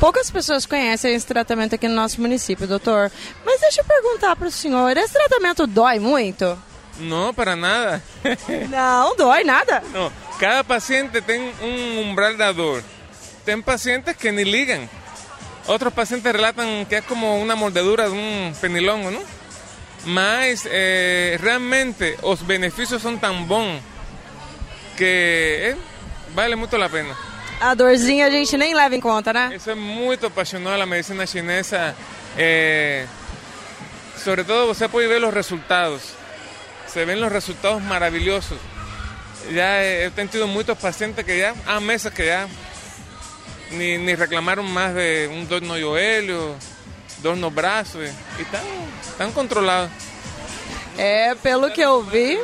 [0.00, 3.12] Poucas pessoas conhecem esse tratamento aqui no nosso município, doutor.
[3.44, 6.65] Mas deixa eu perguntar para o senhor, esse tratamento dói muito?
[6.98, 8.02] Não, para nada.
[8.70, 9.82] Não, dói nada?
[9.92, 12.82] Não, cada paciente tem um umbral da dor.
[13.44, 14.88] Tem pacientes que nem ligam.
[15.66, 19.24] Outros pacientes relatam que é como uma mordedura de um penilongo, não?
[20.04, 23.80] Mas eh, realmente os benefícios são tão bons
[24.96, 25.76] que eh,
[26.34, 27.16] vale muito a pena.
[27.60, 29.52] A dorzinha a gente nem leva em conta, né?
[29.54, 31.96] Isso é muito apaixonante a medicina chinesa.
[32.36, 33.06] É...
[34.16, 36.02] Sobre todo você pode ver os resultados.
[36.96, 38.56] Se ven os resultados maravilhosos.
[39.52, 42.48] Já eu tenho tido muitos pacientes que já há meses que já
[43.72, 46.56] ni, ni reclamaram mais de um dor no joelho,
[47.18, 49.90] dor no braço e estão, estão controlados.
[50.96, 52.38] É, pelo que eu vi,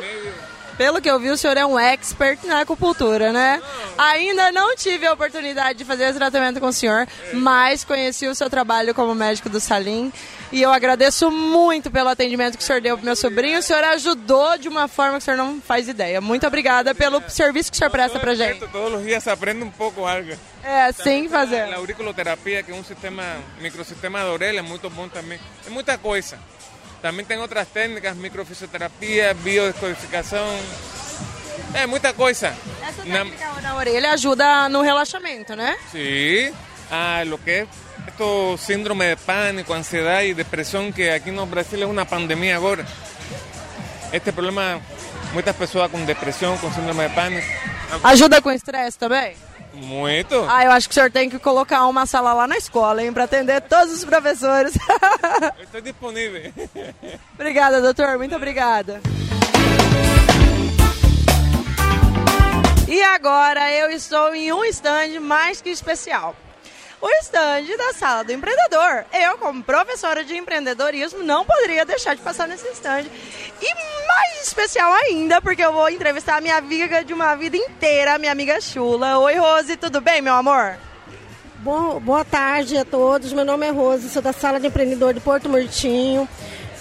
[0.77, 3.59] pelo que eu vi, o senhor é um expert na acupuntura, né?
[3.97, 8.35] Ainda não tive a oportunidade de fazer esse tratamento com o senhor, mas conheci o
[8.35, 10.13] seu trabalho como médico do Salim.
[10.53, 13.57] E eu agradeço muito pelo atendimento que o senhor deu para meu sobrinho.
[13.57, 16.21] O senhor ajudou de uma forma que o senhor não faz ideia.
[16.21, 18.59] Muito obrigada pelo serviço que o senhor presta para gente.
[18.67, 20.31] Todos os dias aprende um pouco algo.
[20.63, 21.61] É, sim fazer.
[21.61, 23.23] A auriculoterapia, que é um sistema,
[23.61, 25.39] microsistema de orelha, é muito bom também.
[25.65, 26.37] É muita coisa.
[27.01, 30.47] Também tem outras técnicas, microfisioterapia, biodescodificação.
[31.73, 32.55] É muita coisa.
[32.87, 35.75] Essa técnica na, na orelha ajuda no relaxamento, né?
[35.91, 36.53] Sim.
[36.91, 37.67] Ah, lo que
[38.13, 42.85] esto síndrome de pânico, ansiedade e depressão, que aqui no Brasil é uma pandemia agora.
[44.11, 44.79] Este problema,
[45.33, 47.47] muitas pessoas com depressão, com síndrome de pânico.
[48.03, 49.35] Ajuda com estresse também?
[49.73, 50.45] Muito.
[50.47, 53.11] Ah, eu acho que o senhor tem que colocar uma sala lá na escola, hein,
[53.11, 54.75] para atender todos os professores.
[55.59, 56.53] Estou disponível.
[57.33, 58.19] obrigada, doutor.
[58.19, 59.01] Muito obrigada.
[62.87, 66.35] E agora eu estou em um stand mais que especial
[67.03, 69.03] o estande da Sala do Empreendedor.
[69.11, 73.11] Eu, como professora de empreendedorismo, não poderia deixar de passar nesse estande.
[73.61, 73.75] E
[74.07, 78.31] mais especial ainda, porque eu vou entrevistar a minha amiga de uma vida inteira, minha
[78.31, 79.19] amiga Chula.
[79.19, 80.77] Oi, Rose, tudo bem, meu amor?
[81.57, 83.33] Bom, boa tarde a todos.
[83.33, 86.25] Meu nome é Rose, sou da Sala de Empreendedor de Porto Murtinho.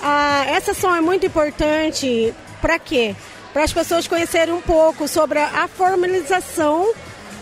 [0.01, 3.17] Ah, essa ação é muito importante para quê?
[3.53, 6.95] Para as pessoas conhecerem um pouco sobre a formalização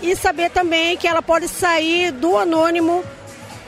[0.02, 3.04] e saber também que ela pode sair do anônimo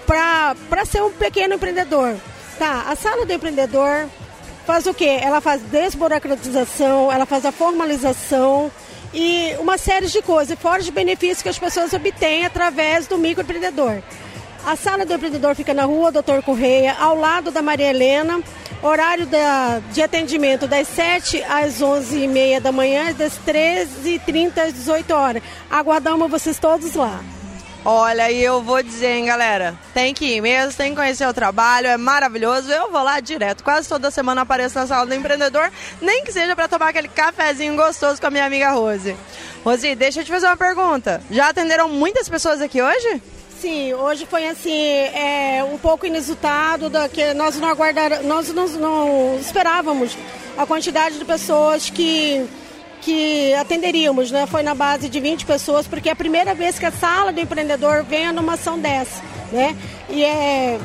[0.07, 2.16] para ser um pequeno empreendedor.
[2.59, 4.09] Tá, a sala do empreendedor
[4.66, 5.18] faz o quê?
[5.20, 8.70] Ela faz desburocratização, ela faz a formalização
[9.12, 14.03] e uma série de coisas, fora de benefícios que as pessoas obtêm através do microempreendedor.
[14.65, 18.41] A sala do empreendedor fica na rua Doutor Correia, ao lado da Maria Helena.
[18.81, 25.43] Horário da, de atendimento das 7 às 11h30 da manhã, das 13h30 às 18 horas.
[25.69, 27.21] Aguardamos vocês todos lá.
[27.85, 31.35] Olha, e eu vou dizer, hein, galera, tem que ir mesmo, tem que conhecer o
[31.35, 32.71] trabalho, é maravilhoso.
[32.71, 36.55] Eu vou lá direto, quase toda semana apareço na sala do empreendedor, nem que seja
[36.55, 39.17] para tomar aquele cafezinho gostoso com a minha amiga Rose.
[39.65, 41.21] Rose, deixa eu te fazer uma pergunta.
[41.33, 43.21] Já atenderam muitas pessoas aqui hoje?
[43.63, 49.39] Sim, hoje foi assim, é, um pouco inusitado, da, que nós não aguardar, nós não,
[49.39, 50.19] esperávamos
[50.59, 52.45] a quantidade de pessoas que
[53.03, 54.49] que atenderíamos, né?
[54.49, 57.39] Foi na base de 20 pessoas, porque é a primeira vez que a sala do
[57.39, 59.77] empreendedor vem numa ação dessa, né?
[60.09, 60.81] E é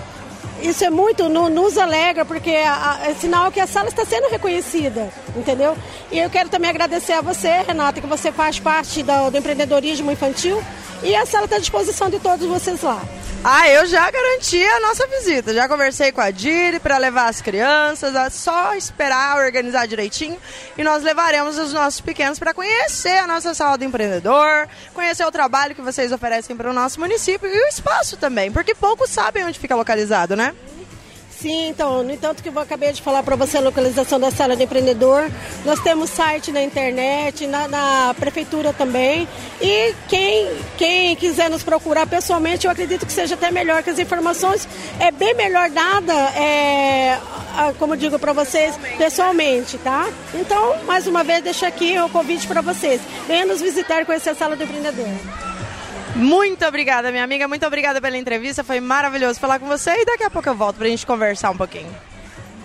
[0.62, 4.06] isso é muito, no, nos alegra, porque a, a, é sinal que a sala está
[4.06, 5.76] sendo reconhecida, entendeu?
[6.12, 10.12] E eu quero também agradecer a você, Renata, que você faz parte do, do empreendedorismo
[10.12, 10.62] infantil
[11.04, 13.02] e a sala está à disposição de todos vocês lá.
[13.44, 15.54] Ah, eu já garanti a nossa visita.
[15.54, 18.16] Já conversei com a Diri para levar as crianças.
[18.16, 20.38] É só esperar organizar direitinho
[20.78, 25.32] e nós levaremos os nossos pequenos para conhecer a nossa sala do empreendedor, conhecer o
[25.32, 29.46] trabalho que vocês oferecem para o nosso município e o espaço também, porque poucos sabem
[29.46, 30.54] onde fica localizado, né?
[31.40, 34.56] Sim, então, no entanto que eu acabei de falar para você a localização da sala
[34.56, 35.30] de empreendedor,
[35.64, 39.28] nós temos site na internet, na, na, prefeitura também.
[39.62, 44.00] E quem, quem quiser nos procurar pessoalmente, eu acredito que seja até melhor, que as
[44.00, 44.68] informações
[45.00, 47.20] é bem melhor dada, é,
[47.78, 50.10] como digo para vocês, pessoalmente, tá?
[50.34, 53.00] Então, mais uma vez, deixo aqui o convite para vocês.
[53.28, 55.47] Venha nos visitar e conhecer a sala do empreendedor.
[56.18, 57.48] Muito obrigada, minha amiga.
[57.48, 58.64] Muito obrigada pela entrevista.
[58.64, 61.52] Foi maravilhoso falar com você e daqui a pouco eu volto para a gente conversar
[61.52, 61.96] um pouquinho.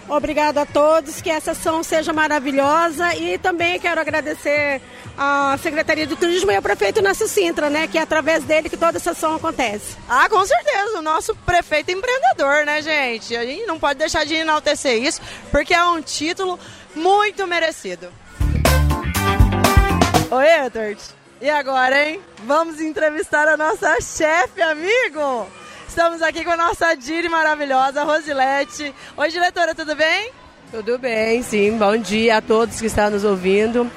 [0.09, 4.81] Obrigada a todos, que essa ação seja maravilhosa e também quero agradecer
[5.17, 8.77] à Secretaria de Turismo e ao prefeito Nácio Sintra, né, que é através dele que
[8.77, 9.97] toda essa ação acontece.
[10.09, 13.37] Ah, com certeza, o nosso prefeito empreendedor, né, gente?
[13.37, 16.59] A gente não pode deixar de enaltecer isso, porque é um título
[16.95, 18.09] muito merecido.
[20.31, 21.22] Oi, Edward.
[21.43, 22.21] E agora, hein?
[22.47, 25.49] Vamos entrevistar a nossa chefe, amigo!
[25.89, 28.95] Estamos aqui com a nossa Diri maravilhosa, Rosilete.
[29.17, 30.31] Oi, diretora, tudo bem?
[30.71, 31.77] Tudo bem, sim.
[31.77, 33.91] Bom dia a todos que estão nos ouvindo.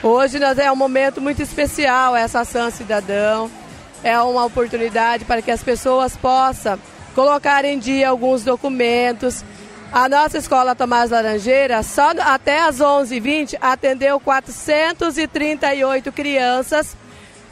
[0.00, 3.50] Hoje nós é um momento muito especial, essa ação cidadão.
[4.04, 6.78] É uma oportunidade para que as pessoas possam
[7.16, 9.44] colocar em dia alguns documentos,
[9.92, 16.96] a nossa escola Tomás Laranjeira, só até às 11h20, atendeu 438 crianças.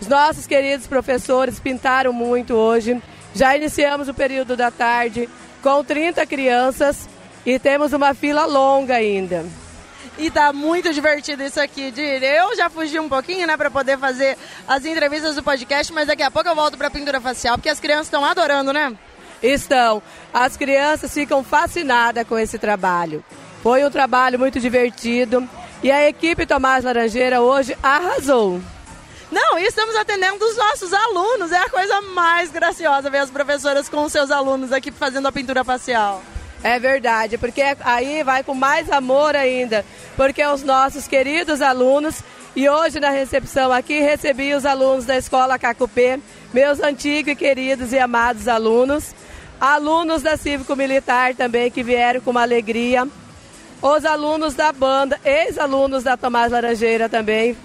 [0.00, 3.02] Os nossos queridos professores pintaram muito hoje.
[3.34, 5.28] Já iniciamos o período da tarde
[5.62, 7.08] com 30 crianças
[7.44, 9.44] e temos uma fila longa ainda.
[10.16, 12.22] E tá muito divertido isso aqui, Dir.
[12.22, 14.36] Eu já fugi um pouquinho, né, para poder fazer
[14.66, 17.80] as entrevistas do podcast, mas daqui a pouco eu volto para pintura facial, porque as
[17.80, 18.96] crianças estão adorando, né?
[19.42, 20.02] Estão.
[20.32, 23.24] As crianças ficam fascinadas com esse trabalho.
[23.62, 25.48] Foi um trabalho muito divertido
[25.82, 28.60] e a equipe Tomás Laranjeira hoje arrasou.
[29.30, 31.52] Não, e estamos atendendo os nossos alunos.
[31.52, 35.32] É a coisa mais graciosa ver as professoras com os seus alunos aqui fazendo a
[35.32, 36.22] pintura facial.
[36.62, 39.84] É verdade, porque aí vai com mais amor ainda,
[40.16, 42.20] porque os nossos queridos alunos,
[42.56, 46.18] e hoje na recepção aqui recebi os alunos da Escola Cacupê,
[46.52, 49.14] meus antigos e queridos e amados alunos,
[49.60, 53.06] alunos da Cívico Militar também que vieram com uma alegria,
[53.80, 57.56] os alunos da banda, ex-alunos da Tomás Laranjeira também,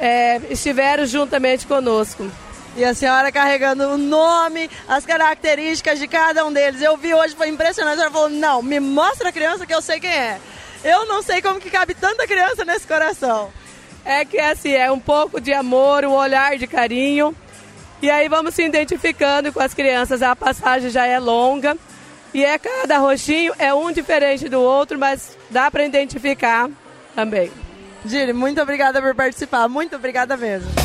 [0.00, 2.30] é, estiveram juntamente conosco.
[2.74, 6.80] E a senhora carregando o nome, as características de cada um deles.
[6.80, 8.00] Eu vi hoje, foi impressionante.
[8.00, 10.40] Ela falou: não, me mostra a criança que eu sei quem é.
[10.82, 13.52] Eu não sei como que cabe tanta criança nesse coração.
[14.04, 17.36] É que assim, é um pouco de amor, um olhar de carinho.
[18.02, 20.22] E aí vamos se identificando com as crianças.
[20.22, 21.76] A passagem já é longa.
[22.34, 26.68] E é cada roxinho, é um diferente do outro, mas dá para identificar
[27.14, 27.52] também.
[28.04, 29.68] Giri, muito obrigada por participar.
[29.68, 30.81] Muito obrigada mesmo.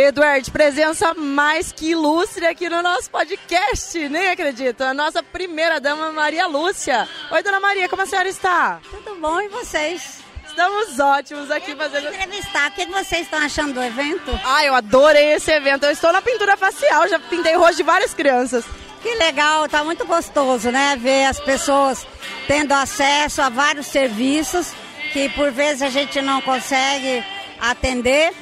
[0.00, 4.82] Eduardo, presença mais que ilustre aqui no nosso podcast, nem acredito.
[4.82, 7.08] A nossa primeira dama, Maria Lúcia.
[7.30, 8.80] Oi, dona Maria, como a senhora está?
[8.90, 10.20] Tudo bom, e vocês?
[10.46, 12.08] Estamos ótimos aqui eu fazendo.
[12.08, 12.70] entrevistar.
[12.70, 14.30] O que vocês estão achando do evento?
[14.44, 15.84] Ah, eu adorei esse evento.
[15.84, 18.64] Eu estou na pintura facial, já pintei o rosto de várias crianças.
[19.00, 20.96] Que legal, tá muito gostoso, né?
[21.00, 22.06] Ver as pessoas
[22.46, 24.72] tendo acesso a vários serviços
[25.12, 27.24] que por vezes a gente não consegue
[27.60, 28.32] atender.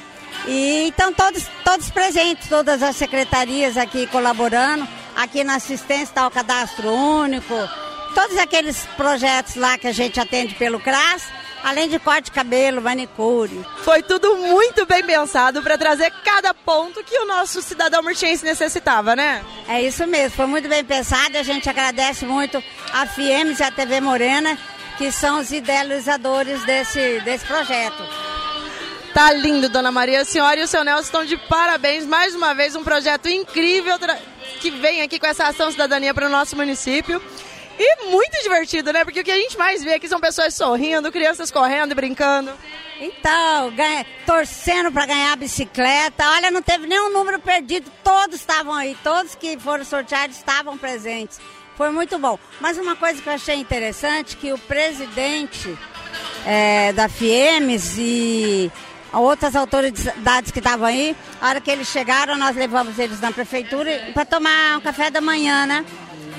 [0.47, 6.31] E então todos, todos presentes, todas as secretarias aqui colaborando, aqui na assistência está o
[6.31, 7.53] cadastro único,
[8.15, 11.23] todos aqueles projetos lá que a gente atende pelo CRAS,
[11.63, 13.65] além de corte de cabelo, manicure.
[13.83, 19.15] Foi tudo muito bem pensado para trazer cada ponto que o nosso cidadão murtiense necessitava,
[19.15, 19.43] né?
[19.67, 21.37] É isso mesmo, foi muito bem pensado.
[21.37, 22.63] A gente agradece muito
[22.93, 24.57] a FIEMES e a TV Morena,
[24.97, 28.03] que são os idealizadores desse, desse projeto.
[29.13, 30.21] Tá lindo, Dona Maria.
[30.21, 32.05] A senhora e o seu Nelson estão de parabéns.
[32.05, 33.97] Mais uma vez, um projeto incrível
[34.59, 37.21] que vem aqui com essa ação cidadania para o nosso município.
[37.81, 39.05] E muito divertido, né?
[39.05, 42.51] Porque o que a gente mais vê aqui são pessoas sorrindo, crianças correndo e brincando.
[42.99, 46.29] Então, ganha, torcendo para ganhar bicicleta.
[46.31, 47.89] Olha, não teve nenhum número perdido.
[48.03, 48.97] Todos estavam aí.
[49.01, 51.39] Todos que foram sorteados estavam presentes.
[51.77, 52.37] Foi muito bom.
[52.59, 55.77] Mas uma coisa que eu achei interessante, que o presidente
[56.45, 58.71] é, da FIEMES e
[59.13, 64.11] outras autoridades que estavam aí, a hora que eles chegaram, nós levamos eles na prefeitura
[64.13, 65.85] para tomar um café da manhã, né?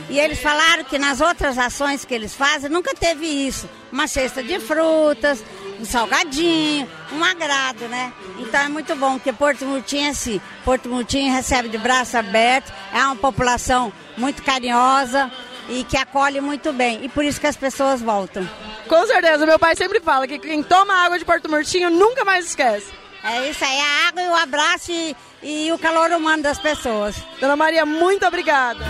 [0.09, 3.69] E eles falaram que nas outras ações que eles fazem nunca teve isso.
[3.93, 5.43] Uma cesta de frutas,
[5.81, 8.13] um salgadinho, um agrado, né?
[8.39, 10.41] Então é muito bom, porque Porto Murtinho é assim.
[10.65, 15.31] Porto Murtinho recebe de braço aberto, é uma população muito carinhosa
[15.71, 17.05] e que acolhe muito bem.
[17.05, 18.47] E por isso que as pessoas voltam.
[18.89, 22.47] Com certeza, meu pai sempre fala que quem toma água de Porto Murtinho nunca mais
[22.47, 22.89] esquece.
[23.23, 27.15] É isso aí, a água e o abraço e, e o calor humano das pessoas.
[27.41, 28.85] Dona Maria, muito obrigada.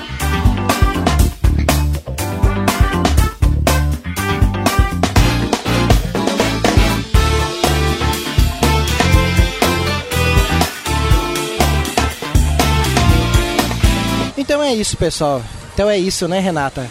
[14.39, 15.43] Então é isso, pessoal.
[15.81, 16.87] Então é isso, né, Renata?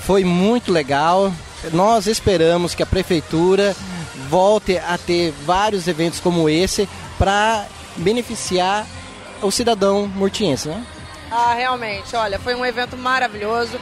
[0.00, 1.30] Foi muito legal.
[1.74, 3.76] Nós esperamos que a prefeitura
[4.30, 7.66] volte a ter vários eventos como esse para
[7.98, 8.86] beneficiar
[9.42, 10.82] o cidadão murtiense, né?
[11.30, 12.16] Ah, realmente.
[12.16, 13.78] Olha, foi um evento maravilhoso.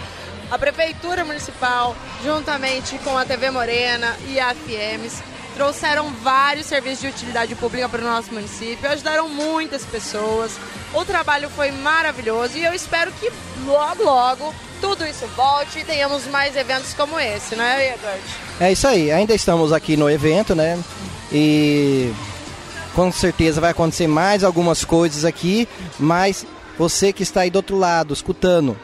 [0.51, 5.23] A Prefeitura Municipal, juntamente com a TV Morena e a FIEMES,
[5.55, 10.53] trouxeram vários serviços de utilidade pública para o nosso município, ajudaram muitas pessoas.
[10.95, 13.31] O trabalho foi maravilhoso e eu espero que
[13.65, 18.23] logo, logo tudo isso volte e tenhamos mais eventos como esse, não é, Edward?
[18.61, 20.79] É isso aí, ainda estamos aqui no evento, né?
[21.31, 22.13] E
[22.95, 26.45] com certeza vai acontecer mais algumas coisas aqui, mas
[26.77, 28.77] você que está aí do outro lado, escutando,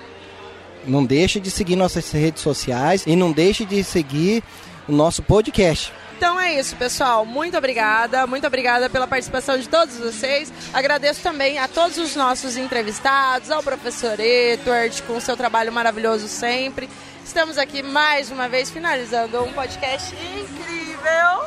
[0.87, 4.43] não deixe de seguir nossas redes sociais e não deixe de seguir
[4.89, 5.93] o nosso podcast.
[6.19, 7.25] Então é isso, pessoal.
[7.25, 8.27] Muito obrigada.
[8.27, 10.53] Muito obrigada pela participação de todos vocês.
[10.75, 16.91] Agradeço também a todos os nossos entrevistados, ao professor Edward, com seu trabalho maravilhoso sempre.
[17.25, 21.47] Estamos aqui mais uma vez finalizando um podcast incrível.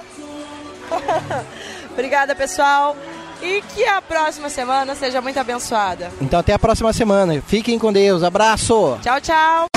[1.91, 2.95] obrigada, pessoal.
[3.41, 6.13] E que a próxima semana seja muito abençoada.
[6.21, 7.41] Então até a próxima semana.
[7.45, 8.23] Fiquem com Deus.
[8.23, 8.97] Abraço.
[9.03, 9.70] Tchau, tchau.